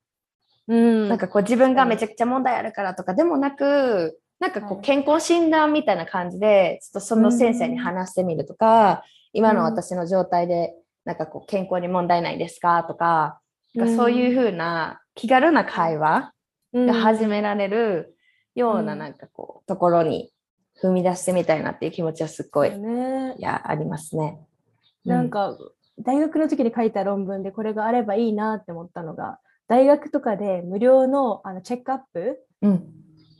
[0.68, 1.08] うん。
[1.08, 4.78] なんかこう自分がめちゃくちゃ問題あるからとかでもなく、なんかこはい。
[4.78, 9.02] う健康診断みたいな感じで、ちょっとその先生に話してみるとか、
[9.32, 13.40] 今の私の状態で、なんかこう健康に問題ないですかとか、
[13.74, 16.32] なんかそういうふうな気軽な会話
[16.74, 18.16] が始められる
[18.54, 18.98] ようなうん。
[18.98, 20.32] なんかこうところに
[20.82, 24.38] 踏み出してみたいなっていう気持ちはすっごい、いね、や、ありますね。
[25.04, 25.56] なんか
[25.98, 32.40] 大学の時に書いた論文でこれがあればいいなって思ったのが大学とかで無料のあのチェックアップ？
[32.62, 32.86] うん、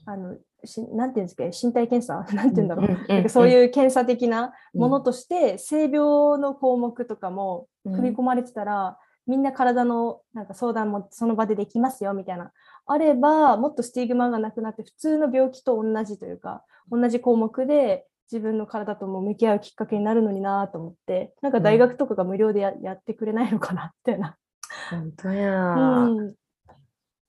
[0.06, 2.26] あのしなんていうんですか身体検査？
[2.34, 12.52] なんていうんだろう、うんうんうんなんかそういう検査的なものうんとして、性病の項目とかも組み込まれてたら、みんな体のなんか相談もその場でできますよみたいな。
[12.86, 24.36] あればもっとスティグマがなくなって普通の病気と同じというか同じ項目で自分の体とも向き合うきっかけになるのになと思ってなんか大学とかが無料でや,、やってくれないのかなみたいな。
[24.90, 26.35] 本当や、うん。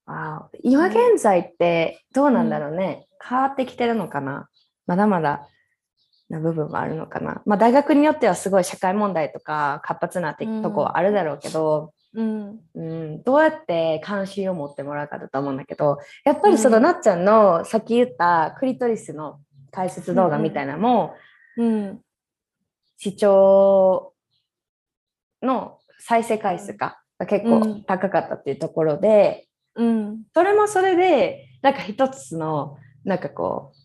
[0.06, 4.50] あー今現在ってどうなんだろうね、変わってきてるのかな。
[4.88, 5.48] まだまだ
[6.30, 12.60] な部分はあるのかな、まあ、大学によってはすごい社会問題とか活発なってうんとこはあるだろうけど、うん。
[12.74, 13.24] うん。
[13.24, 16.00] どうやって関心を持ってもらうかだと思うんだけど。
[16.26, 19.40] やっぱりそのうんなっちゃんのさっき言ったクリトリスの
[19.72, 21.14] 解説動画みたいなのも、
[21.58, 22.02] うん。
[22.98, 24.14] 視聴
[25.44, 27.84] の再生回数かが結構うん。
[27.84, 30.24] 高かったっていうところで、うん。
[30.34, 33.78] それもそれで、なんか一つの、なんかこう、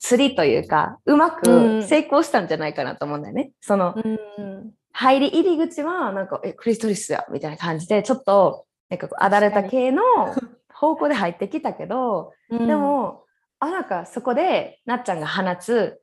[0.00, 1.80] 釣りというか、うまうん。
[1.80, 3.52] く成功したんじゃないかなと思うんだよね。
[3.60, 4.00] その、う
[4.42, 4.72] ん。
[4.92, 10.02] 入り入り口は、なんか、え、クリストリスや、みたいな感じで、ちょっと、なんかこうアダルタ系の
[10.72, 13.24] 方向で入ってきたけど、でも、
[13.60, 16.00] あなんかそこでなっちゃんが放つ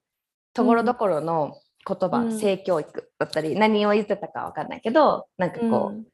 [0.54, 1.56] ところどころの
[1.88, 2.40] 言葉、うん。
[2.40, 6.06] 性教育だったり何を言ってたかわかんないけどなんかうん、こう、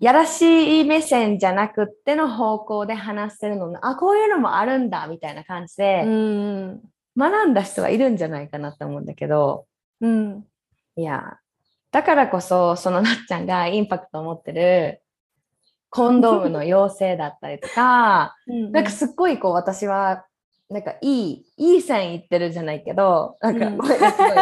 [0.00, 3.72] やらしい目線じゃなくっての方向で話してるの。
[3.86, 6.80] あこういうのもあるんだみたいな感じで、うん
[7.16, 9.66] 学んだ人はいるんじゃないかなと思うんだけど。
[10.00, 10.44] うん。
[10.96, 11.38] いや
[11.90, 15.00] だからこそそのなっちゃんがインパクトを持ってる
[15.90, 20.24] コンドームの妖精だったりとか うんなんかすっごいこう私は
[20.68, 23.78] なんかいいいい線いってるじゃないけどなんかうん。
[23.78, 24.34] ごめんなさい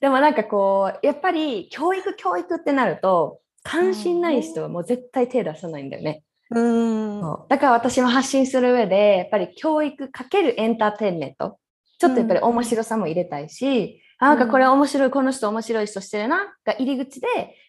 [0.00, 6.22] でもなんかこうやっぱり教育教育ってなると関心ない人はもう絶対手出さないんだよね。
[6.50, 7.20] うん。
[7.48, 11.58] だから私も発信する上でやっぱり教育かけるエンターテインメント。
[11.98, 17.26] ちょっとやっぱり面白さも入れたいし、あなんかこれ面白いこの人面白い人してるなが入り口で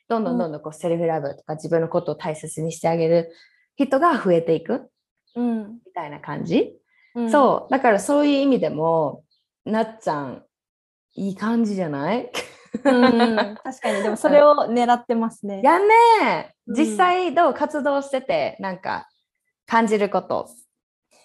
[0.08, 3.32] どんどんどんどんこうセルフラブとか自分のことを大切にしてあげる
[3.78, 4.90] 人が増えていく。
[5.36, 5.74] うん。
[5.86, 6.74] みたいな感じ、
[7.16, 7.32] うん。
[7.32, 7.72] そう。
[7.72, 9.24] だからそういう意味でも
[9.66, 10.44] なっちゃん
[11.16, 12.30] いい感じじゃない？
[12.84, 14.04] うん 確かに。
[14.04, 15.62] でもそれを狙ってますね。
[15.64, 15.88] やん。
[15.88, 19.08] ね実際どう活動しててなんか
[19.66, 20.50] 感じること。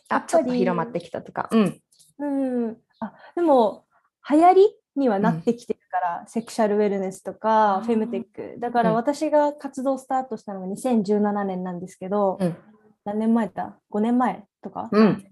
[0.08, 1.48] あちょっと広まってきたとか。
[1.52, 1.80] うん。
[2.18, 2.26] う
[2.70, 3.84] ん、あでも
[4.28, 7.86] 流行りにはなってきてるから、セクシャルウェルネスとあかー。
[7.86, 8.60] フェムテック。
[8.60, 8.96] だからうん。
[8.96, 12.56] 私が活動スタートしたのが2017年なんですけど、うん。
[13.04, 15.26] 何年前だ？5年前とかうん。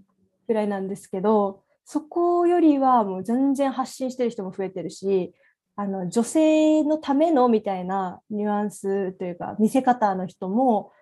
[0.51, 5.33] ぐらいなんですけどそこよりはもう全然発信してる人も増えてるし
[5.77, 10.93] あの女性のためのみたいなニュアンスというか見せ方の人も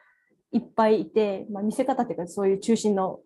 [0.52, 3.20] いっぱいいて、まあ、見せ方っていうかそういう中心の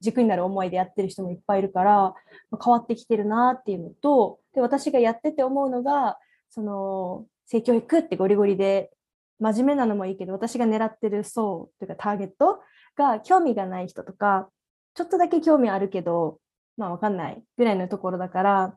[0.00, 2.14] 軸になる思いでやってる人もいっぱいいるから、ま
[2.52, 8.90] あ変わってきてるなっていうのとで私がやってて思うのがその性教育ってゴリゴリで
[9.38, 12.60] 真面目なのもいいけど私が狙ってる層というかターゲット
[12.96, 14.48] が興味がない人とか
[14.94, 16.38] ちょっとだけ興味あるけど
[16.76, 18.76] まあわかんないぐらいのところだから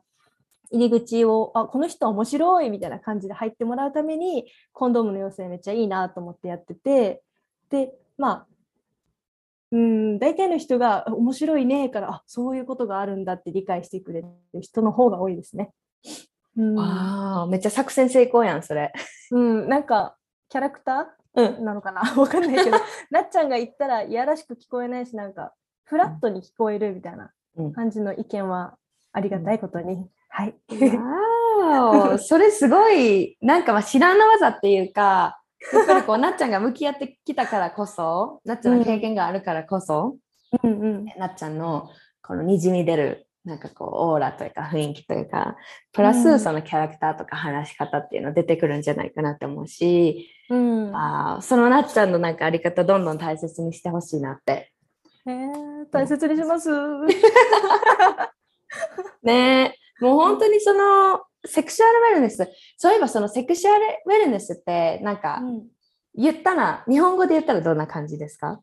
[0.74, 7.22] 入り口をあこの人面白いみたいな感じで入ってもらうためにコンドームの妖精めっちゃいいなと思ってやってて
[7.70, 8.46] でまあ
[9.70, 14.28] うん大体の人があ面白いねからあそういうことがあるんだって理解してくれる
[14.60, 15.70] 人の方が多いですね。
[16.56, 17.50] うん。
[17.50, 18.92] めっちゃ作戦成功やんそれ。
[19.32, 20.16] うん、なんか
[20.48, 21.60] キャラクター？
[21.60, 22.02] なのかな？
[22.16, 22.76] わかんないけど
[23.10, 25.52] なっちゃんが言ったらいやらしく聞こえないしなんか
[25.84, 27.72] フラットに聞こえるみたいなうん。
[27.72, 28.76] 感じの意見は
[29.12, 30.54] ありがたいことに、はい。
[31.60, 35.40] わ それすごいなんかまあ知らんの技っていうか
[35.72, 40.16] やっぱりこうなっちゃんが向き合ってきたからこそなっちゃんの経験があるからこそ、
[40.64, 40.80] うん。
[40.80, 41.88] うんなっちゃんの
[42.20, 45.56] このにじみ出るなんかこうオーラというか雰囲気というか
[45.92, 50.96] プラうんスそのキャラクターとか話し方っていうの出てくるんじゃないかなって思うし、うん。
[50.96, 54.72] あーそのなっちゃんのなんかあり方どんどん大切にしてほしいなって。
[55.26, 56.70] えー大切にします。
[59.22, 59.76] ね。
[59.78, 65.62] えもう本当にそのセクシュアルウェルネスそういえばそのセクシュアルウェルネスってなんかうん。
[66.16, 68.60] 言ったら日本語で言ったらどんな感じですか？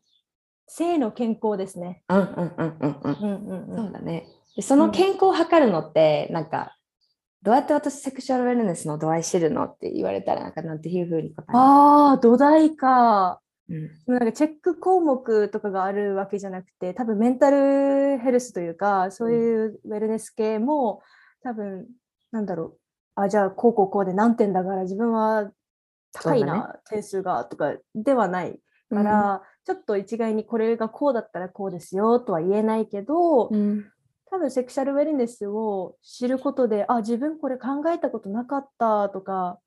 [0.66, 2.02] 性の健康ですね。
[2.08, 3.16] うんうんうんうんうん。
[3.20, 4.26] うんうんそうだね。
[4.56, 6.78] でその健康を測るのってなんか
[7.42, 11.58] どうやって私セクシュアルウェルネスの度合い知るのって言われたらなんかなんていうふうに答える？
[11.58, 13.40] ああ土台か。
[13.68, 13.90] うん。
[14.06, 21.02] なんかチェック項目とかがあるわけじゃなくて多分メンタルヘルスというかそういうウェルネス系も
[21.42, 21.86] 多分
[22.30, 22.78] なんだろう。
[23.14, 25.50] あじゃあこうこうこうで何点だから自分は
[26.12, 28.58] 高いな、点数がとかではない
[28.90, 33.86] から、ちょっと一概にこれがこうだったらこうですよとは言えないけど、うん。
[34.32, 39.60] 多分セクシャルウェルネスを知ることであ自分これ考えたことなかったとか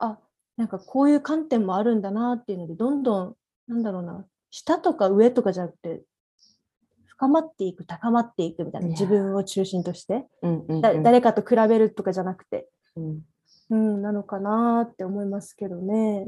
[0.00, 0.18] あ
[0.56, 3.36] なんかこういう観点もあるんだなっていうのでどんどん
[3.68, 6.02] なんだろうな下とか上とかじゃなくて
[7.18, 10.26] 深まっていく高まっていくみたいな自分を中心として。
[10.40, 13.20] うんうんだ誰かと比べるとかじゃなくて、うん。
[13.70, 16.24] うん、なのかなって思いますけどね。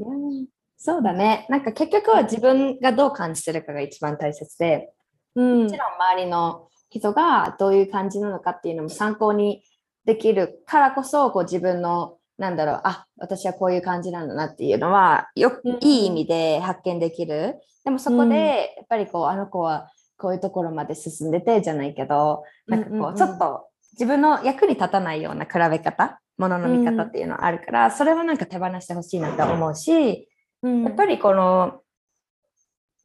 [0.77, 1.45] そうだね。
[1.49, 4.91] なんか結局は自分がどう感じてるかが一番大切で。
[5.35, 5.63] うん。
[5.63, 9.63] もちろん周りの人がどういう感じなのかっていうのも参考に
[10.03, 15.77] できるからこそこう自分のなんだろうあ私はこういう感じなんだなっていうのはようん。
[15.81, 17.55] いい意味で発見できる。
[17.85, 18.29] でもそこうん。
[18.29, 19.89] でやっぱりこうあの子は
[20.21, 22.99] こういうところまで進んでてじゃないけどなんかうんうん。
[22.99, 30.29] うんこうちょっと自分の役に立たないような比べ方ものの見方っていうのはあるから、それはなんか手放してほしいなと思うし
[30.61, 30.83] うん。
[30.83, 31.81] やっぱりこの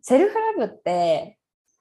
[0.02, 1.38] セルフラブって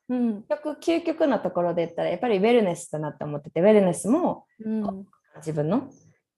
[0.10, 0.36] うん。
[0.44, 5.06] 結局究極のところで言ったらやっぱりウェルネスだなって思っててウェルネスもうん。
[5.38, 5.90] 自分の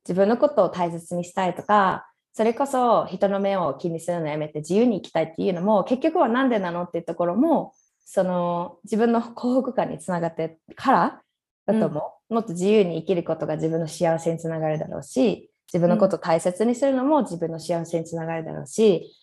[0.04, 7.74] 自分のことを大切にしたいとかそれこそ人の目を気にするのやめて自由に生きたいっていうのも結局は何でなのっていうところも
[8.10, 11.22] その自分の幸福感につながってから
[11.66, 19.14] だと思う、もっと自由に生きることが自分の幸せにつながるだろうし自分のことを大切にするのも自分の幸せにつながるだろうし、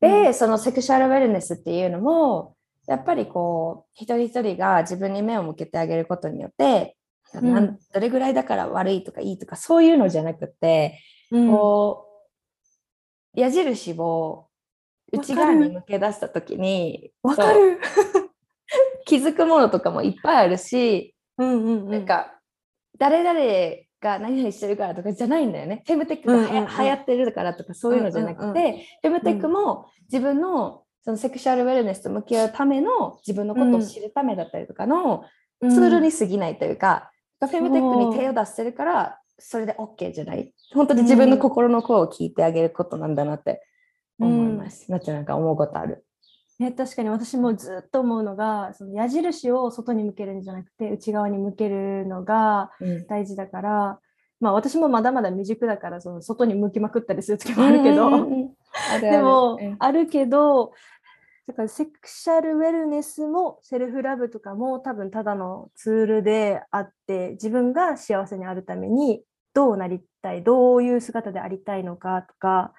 [0.00, 2.56] で、そのセクシャルウェルネスっていうのも
[2.88, 6.96] やっぱりこう一人一人が自分に目を向けてあげることによって、
[7.34, 7.78] うん。
[7.94, 10.98] どれぐらいだから悪いとかいいとかそういうのじゃなくて、
[11.30, 12.08] こ
[13.36, 14.48] う矢印を
[15.12, 17.78] 内側に向け出した時にわかる。
[19.06, 21.90] 気づくものとかもいっぱいあるし、うんうんうん。
[21.90, 22.34] なんか
[22.98, 23.38] 誰々
[24.00, 25.82] が何々してるからとかじゃないんだよね。
[25.86, 35.24] フェムテックがはや、うんうんうん流行ってるからとかそういうのじゃなくて、うんうんフェムテックも自分のそのセクシャルウェルネスと向き合うための自分のことを知るためだったりとかの
[35.60, 40.54] ツールに過ぎないというか、フェムテックに手を出してるからそれで OK じゃない。
[40.72, 43.62] 本当に自分の心の声を聞いてあげることなんだなって
[44.20, 44.90] 思います。
[44.92, 46.04] なっちゃんなんか思うことある？
[46.62, 53.06] ね、確かに私もずっと思うのがその矢印を外に向けるんじゃなくて内側に向けるのがうん。
[53.06, 53.98] 大事だから、
[54.40, 58.54] まあ、私もまだまだ未熟だからその外に向きまくったりする時もあるけど、うんうんうん。
[58.92, 59.10] あるある。
[59.10, 59.76] でも、うん。
[59.78, 60.72] あるけど
[61.48, 72.72] だからセクシャルウェルネスもセルフラブとかも多分ただのツールであって自分が幸せにあるためにどうなりたいどういう姿でありたいのかとか、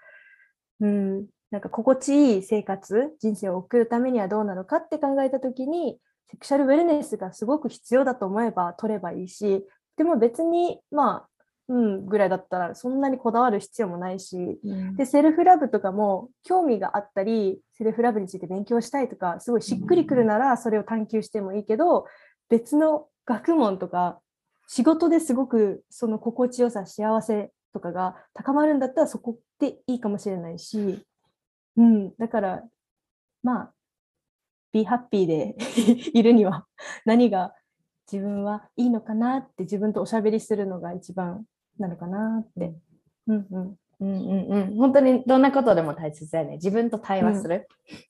[0.80, 9.64] うん、なんか心地いい生活人生を送るためにはどうなのかって考えた時にセクシャルウェルネスがすごく必要だと思えば取ればいいし
[9.96, 11.28] でも別にまあ
[11.68, 14.96] うんぐらいだったらそんなにこだわる必要もないしうん。
[14.96, 22.08] でセルフラブとかも興味があったりセルフラブについて勉強したいとかすごいしっくりくるならそれを探求してもいいけど
[22.50, 24.20] 別の学問とか
[24.68, 31.04] 仕事ですごくその心地よさ幸せとかが高まるんだったらそこでいいかもしれないし、
[31.78, 32.64] うん、だから
[33.42, 33.74] まあ
[34.72, 35.56] be happy で
[36.14, 36.66] いるには
[37.06, 37.54] 何が
[38.12, 41.46] 自分はいいのかなって自分とおしゃべりするのが一番
[41.80, 42.76] なのかなって。
[43.28, 46.54] うんうんうんうんうん、本当にどんなことでも大切だよね。
[46.56, 47.68] 自分と対話する。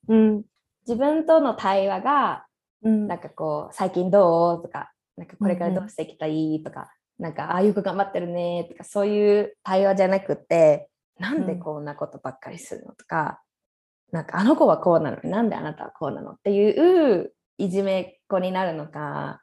[0.07, 0.43] うん
[0.87, 2.45] 自分との対話が、
[2.81, 10.89] うんなんかこう、最近どうとか、なんかこれからどうしていきたいとか、なんか、ああ、よく頑張ってるねとか、そういう対話じゃなくて、
[11.19, 13.41] なんでこんなことばっかりするのとか、
[14.13, 15.17] なんか、あの子はこうなの。
[15.23, 19.41] になんであなたはこうなのっていういじめっ子になるのか、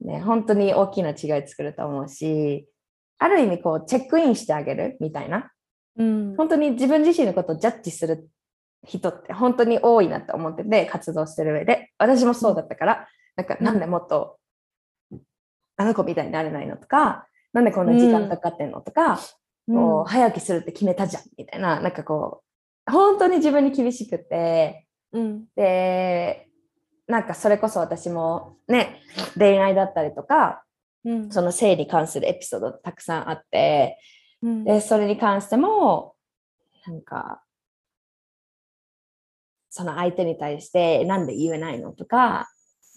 [0.00, 2.66] ね、本当に大きな違い作ると思うし、
[3.18, 5.50] ある意味こう、チェックインしてあげるみたいな。
[5.96, 6.36] うん。
[6.36, 8.30] 本当に自分自身のことをジャッジする
[8.86, 11.90] 人って本当に多いなって思ってて活動してる上で。
[11.98, 14.38] 私もそうだったからなんかうんなんでもっと
[15.76, 19.18] あの子みたいになれないのとかなんでこんな時間かかってんのとか、
[19.68, 22.47] こう早起きするって決めたじゃんみたいななんかこう
[22.90, 24.86] 本当に自分に厳しくて。
[25.12, 25.44] うん。
[25.56, 26.46] で
[27.06, 29.00] なんかそれこそ私もね
[29.38, 30.62] 恋愛だったりとか
[31.04, 31.30] うん。
[31.30, 33.98] その性に関するエピソードたくさんあって。
[34.42, 34.64] うん。
[34.64, 36.14] で、それに関しても、
[36.86, 37.42] なんか、
[39.70, 42.48] その相手に対して、なんで言えないのとか、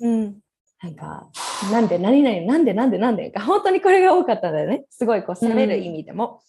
[0.02, 0.40] うん。
[0.82, 1.30] なんか、
[1.72, 4.86] なんで、何々、なんで、なんで、なんで、本当にこれが多かったんだよね。
[4.90, 6.42] すごい、こう、責める意味でも。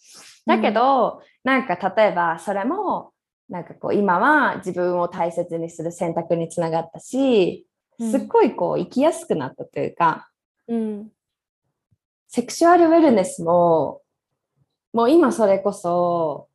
[0.47, 3.12] だけど、なんか、例えば、それも、
[3.53, 7.67] なんかこう、今は自分を大切にする選択につながったし、
[7.99, 10.27] すっごいこう、生きやすくなったというか、
[10.67, 11.09] うん。
[12.27, 14.01] セクシュアルウェルネスも、
[14.91, 16.47] もう今それこそ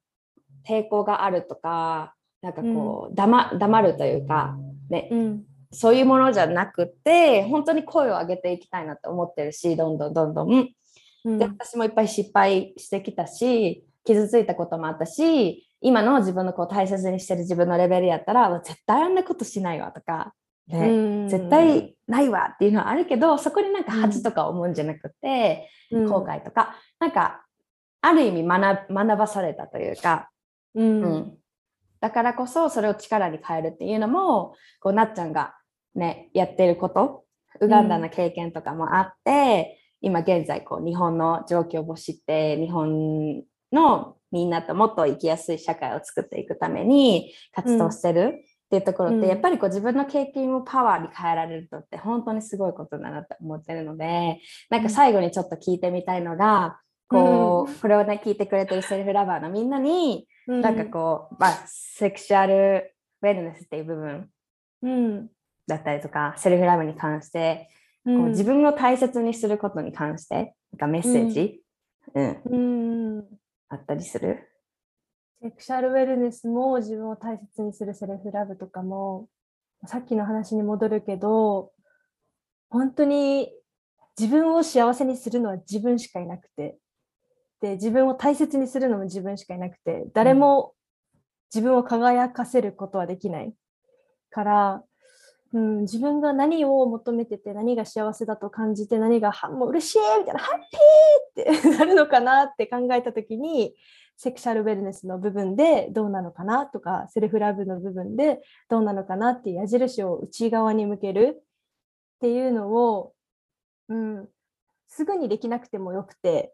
[0.66, 4.56] 抵抗があるとか、なんかこう、黙黙るというか、
[4.90, 5.44] ね、うん。
[5.70, 10.68] そういうものじゃなくて、本当に声を上げていきたいなって思ってるし、どんどんどんどん。
[11.24, 11.38] うん。
[11.38, 20.34] で、私もいっぱい失敗してきたし、傷ついたこともあったし、今の自分のこう大切にしてる自分のレベルやったら、絶対あんなことしないわとか、
[20.66, 21.28] ね、うん。
[21.28, 26.06] 絶対ないわっていうのはあるけど、そこになんか恥とか思うんじゃなくて、うん。
[26.06, 27.44] 後悔とか、なんか、
[28.00, 30.30] ある意味学学ばされたというか、
[30.74, 31.02] うん。
[31.02, 31.38] うん。
[32.00, 35.54] だからこそそれを力に変えるっていうのも、こうなっちゃんが
[35.94, 37.24] ね、やってること、
[37.60, 49.28] ウガンダの経験とかもあって、今現在こう日本の状況を知って、日本のみんなともっと生きやすい社会を作っていくために活動してるっていうところって、うん。
[49.28, 54.40] やっぱりこう自分の経験をパワーに変えられるのって本当にすごいことだなって思ってるので、
[54.70, 64.28] なんか最後にちょっと聞いてみたいのが、こう、これをね、聞いてくれてるセルフラバーのみんなに、なんかこう、まあ、セクシュアルウェルネスっていう部分
[64.82, 65.28] うん。
[65.66, 67.70] だったりとか、セルフラブに関して、
[68.04, 71.62] うこうん自分を大切にすることに関して、なんかメッセージ、
[72.14, 72.56] うん、う
[73.20, 73.24] ん
[73.68, 74.48] あったりする？
[75.40, 79.28] セクシャルウェルネスも自分を大切にするセルフラブとかも
[79.86, 81.70] さっきの話に戻るけど
[82.70, 83.52] 本当に
[84.18, 86.76] 自分を幸せにするのは自分しかいなくて
[87.60, 90.72] で自分を大切にするのも自分しかいなくて誰も
[91.54, 93.54] 自分を輝かせることはできない
[94.30, 94.82] から、
[95.54, 103.74] うん、自分が何を求めてて何が幸せだと感じて何がもう嬉しいみたいなハッピーって なるのかなって考えた時に
[104.16, 111.42] セクシャルウェルネスの部分でどうなのかなとかセルフラブの部分でどうなのかなっていう矢印を内側に向ける
[112.16, 113.14] っていうのを、
[113.88, 114.28] うん、
[114.88, 116.52] すぐにできなくてもよくて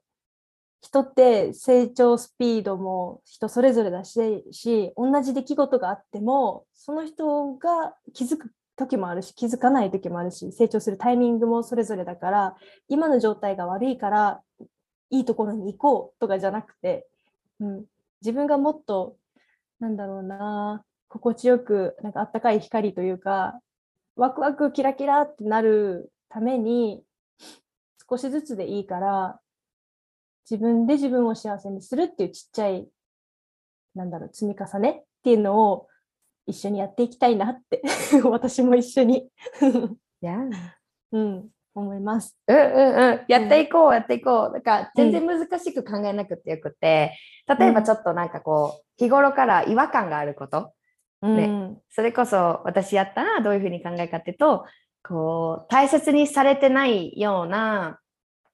[0.82, 12.56] 人って成長スピードも人それぞれだしし同じ出来事があってもその人が気づく時もあるし気づかない時もあるし成長するタイミングもそれぞれだから
[12.88, 14.40] 今の状態が悪いから
[15.10, 17.06] いいところに行こうとかじゃなくて、
[17.60, 17.84] うん、
[18.20, 19.16] 自分がもっと
[19.80, 23.60] なんだろうな心地よくなんかあったかい光というか
[24.16, 27.02] ワクワクキラキラってなるために
[28.08, 29.40] 少しずつでいいから
[30.50, 32.86] 自分で自分を幸せにするっていうちっちゃい
[33.94, 35.86] なんだろう積み重ねっていうのを
[36.46, 37.82] 一緒にやっていきたいなって
[38.24, 39.30] 私も一緒に、
[40.20, 40.38] いや
[41.12, 42.36] うん、思います。
[42.46, 44.54] うんうんうん、やっていこう、やっていこう。
[44.54, 47.16] だから全然難しく考えなくてよくて、
[47.58, 50.72] 例えばちょっとなんかこう、日頃から違和感があること、
[51.22, 51.78] うん。
[51.90, 54.66] それこそ私やったらどういうふうに考えるかっていうと、
[55.02, 57.98] こう、大切にされてないような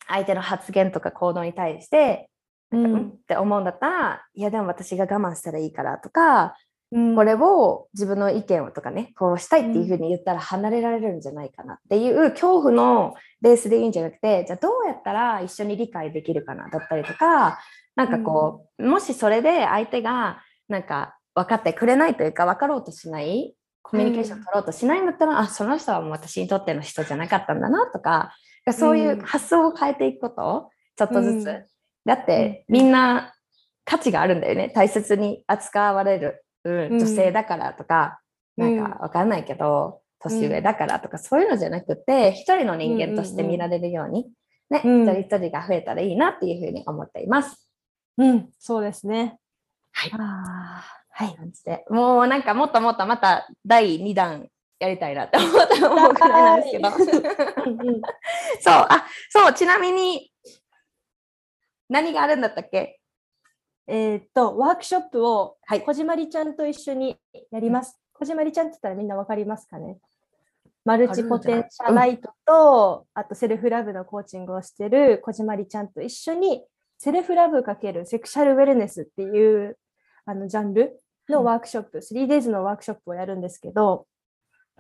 [0.08, 2.30] 相手の発言とか行動に対して、
[2.72, 2.84] うん。
[2.84, 6.50] うんって思うんだったら、いやでも私が我慢したらいいからとか、うん
[6.90, 17.60] これを自分の意見をとかね、こうしたいっていうふうに言ったら離れられるんじゃないかなっていう恐怖のベースでいいんじゃなくて、じゃあどうやったら一緒に理解できるかなだったりとか、
[17.94, 28.34] なんかこう、もしそれで相手がなんか分かってくれないというか分かろうとしない、コミュニケーション取ろうとしないんだったら、あ、その人はもう私にとっての人じゃなかったんだなとか、
[28.72, 29.20] そういううん。
[29.20, 31.46] 発想を変えていくこと、ちょっとずつ。
[31.46, 31.64] うん。
[32.04, 32.74] だって、うん。
[32.74, 33.32] みんな
[33.84, 34.72] 価値があるんだよね。
[34.74, 38.30] 大切に扱われる、うんうん女性だからとか、うん
[38.60, 44.26] なんかわかんないけど、年上だからとか、そういうのじゃなくて、一人の人間として見られるように、
[44.68, 47.72] ね、うん一人一人が増えたらいいなっていうふうに思っています。
[48.18, 49.38] うん、そうですね。
[49.92, 50.10] はい。
[50.12, 51.36] あーはい。
[51.36, 54.48] 感じでもうなんかもっともっとまた第2弾
[54.78, 56.90] やりたいなって思って思うくらいなんですけど。
[58.60, 60.30] そう、あ、そう、ちなみに、
[61.88, 62.99] 何があるんだったっけ？
[63.92, 65.82] えーっと、ワークショップをはい。
[65.82, 67.16] 小島りちゃんと一緒に
[67.50, 68.00] やります。
[68.12, 69.98] 小島りちゃんって言ったらみんなわかりますかね？
[70.84, 76.62] マルチポテンシャライトと、あとセルフラブのコーチングをしてる小島りちゃんと一緒に
[76.98, 79.76] セルフラブ×セクシャルウェルネスっていう
[80.24, 84.06] あのジャンルのワークショップ、3days のワークショップをやるんですけど、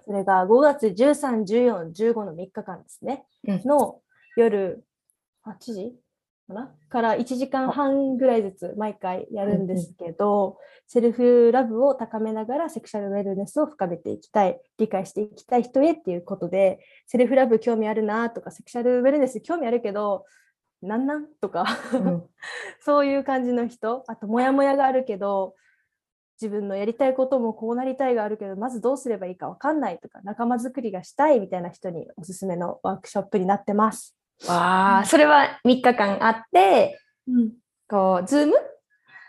[0.04, 3.24] それが5月13、14、15の3日間ですね。
[3.46, 3.62] うん。
[3.64, 4.00] の
[4.36, 4.84] 夜
[5.46, 5.94] 8時
[6.50, 6.74] かな？
[6.88, 20.26] から1時間半ぐらいずつ毎回やるんですけど、セルフラブを高めながらセクシャルウェルネスを深めていきたい、理解していきたい人へっていうことで、セルフラブ興味あるなとか、セクシャルウェルネス興味あるけど、
[20.82, 22.26] なんなんとか、うん。
[22.80, 25.54] そういう感じの人、あと、モヤモヤがあるけど、
[26.40, 34.16] 自分のやりたいこともこうなりたいがあるけど、まずどうすればいいかわかんないとか、仲間作りがしたいみたいな人におすすめのワークショップになってます。
[34.48, 37.52] わあ、それは3日間あって、うん、
[37.88, 38.54] こう、ズーム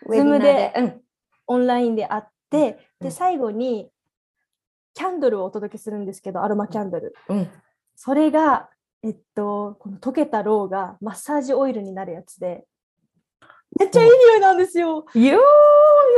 [0.08, 1.02] Zoom でウェビナーうん。
[1.48, 3.90] オンラインで会って、で、うん最後に
[4.94, 7.16] キャンドルをお届けするんですけど、アロマキャンドル。
[7.30, 7.50] うん。
[7.96, 8.70] それが、
[9.04, 12.66] えっと、この溶けたろうがマッサージオイルになるやつで、
[13.80, 15.06] めっちゃいい匂いなんですよ。
[15.14, 15.38] よー、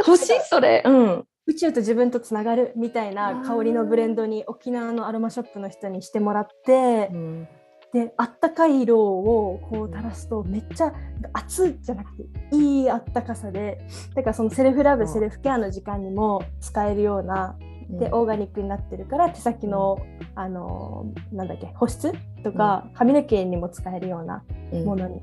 [0.08, 0.84] 欲しい、それ。
[0.86, 1.28] うん。
[1.46, 7.48] 宇宙と自分とつながるみたいな香りのブレンドに沖縄のアロマショップの人にしてもらって、うん
[7.94, 10.94] であったかい色をこう垂らすとめっちゃ
[11.32, 13.86] 熱いじゃなくていいあったかさで
[14.16, 15.08] だからそのセルフラブうん。
[15.08, 17.56] セルフケアの時間にも使えるような
[17.90, 20.00] でオーガニックになってるから手先の
[20.36, 22.14] あのなんだっけ保湿
[22.44, 24.86] とか髪の毛にも使えるようなうん。
[24.86, 25.22] ものに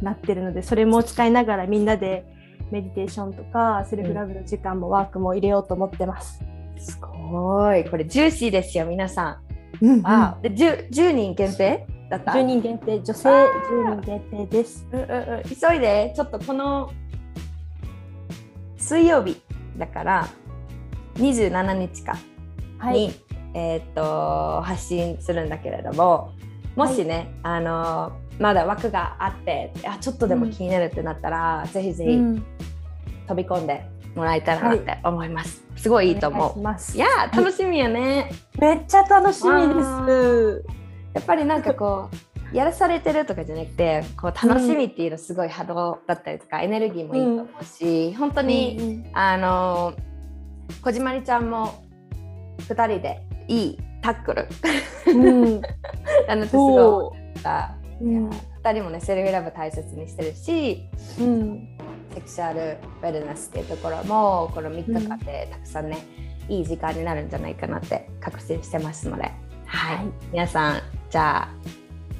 [0.00, 2.24] なってるのでそれも使いながらみんなで
[2.70, 6.40] メディテーションとかセルフラブの時間もワークも入れようと思ってます。
[6.78, 7.84] すごい。
[7.84, 9.40] これ、ジューシーですよ、皆さ
[9.80, 9.84] ん。
[9.84, 11.86] うんあ、で 10, 10人限定？
[12.12, 14.86] だった10人限定女性10人限定です。
[14.92, 16.92] うんうんうん、急いでちょっとこの
[18.76, 19.40] 水曜日
[19.78, 20.28] だから
[21.14, 22.18] 27日かに、
[22.78, 23.14] はい。
[23.54, 26.32] えーっと発信するんだけれども
[26.74, 32.44] もしね、あのまだ枠があってあちょっとでも気になるってなったら、ぜひぜひうん
[33.26, 35.62] 飛び込んでもらえたらなって思います。
[35.76, 36.58] すごいいいと思う。
[36.58, 38.30] いいやー楽しみよね。
[38.58, 40.81] めっちゃ楽しみです。
[41.14, 49.94] やっぱりなんかこうやらされてるとかじゃなくてこう楽しみっていうのすごい波動だったりとか、エネルギーもいいと思うし、本当に、あの
[50.82, 51.82] 小島りちゃんも
[52.58, 54.48] 2人でいいタックル。
[55.06, 55.62] うん、 うん、
[56.28, 57.74] あのすごい思そった。
[58.00, 60.88] う、うん、2人もねセルフラブ大切にしてるし
[61.20, 61.68] うん、
[62.14, 65.98] セクシャルウェルネスっていうところもこの3日間でたくさんね、
[66.48, 69.30] いい時間になるんじゃないかなって確信してますので、
[69.72, 69.96] はい。
[69.96, 70.06] はい。
[70.30, 71.48] 皆さんじゃあ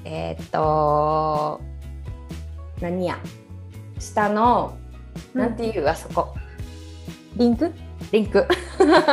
[0.05, 1.61] えーっと
[2.81, 3.19] 何や？
[3.99, 4.77] 下の
[5.35, 6.35] なんていう、あそこ？
[7.37, 7.73] リンク、
[8.11, 8.47] リンク。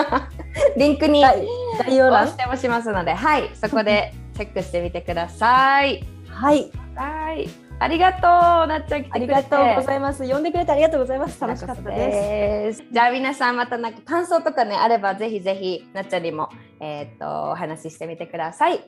[0.77, 1.45] リンクにはい、
[1.79, 2.23] 概要欄？
[2.23, 3.51] 押し、てもしますのではい。
[3.53, 6.03] そこでチェックしてみてください。
[6.27, 8.21] はい、はいありがとう
[8.67, 10.27] なっちゃん来てくれてありがとうございます。
[10.29, 11.39] 呼んでくれてありがとうございます。
[11.39, 12.79] 楽しかったです。
[12.79, 12.85] す。
[12.91, 16.49] じゃあ皆さんまたなんか感想とかねあればぜひぜひなっちゃんにも
[16.79, 18.79] えーっとお話ししてみてください。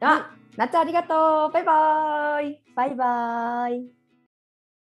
[0.00, 1.52] では、なっちゃんありがとう。
[1.52, 2.60] バイバイ。
[2.74, 3.97] バイバイ。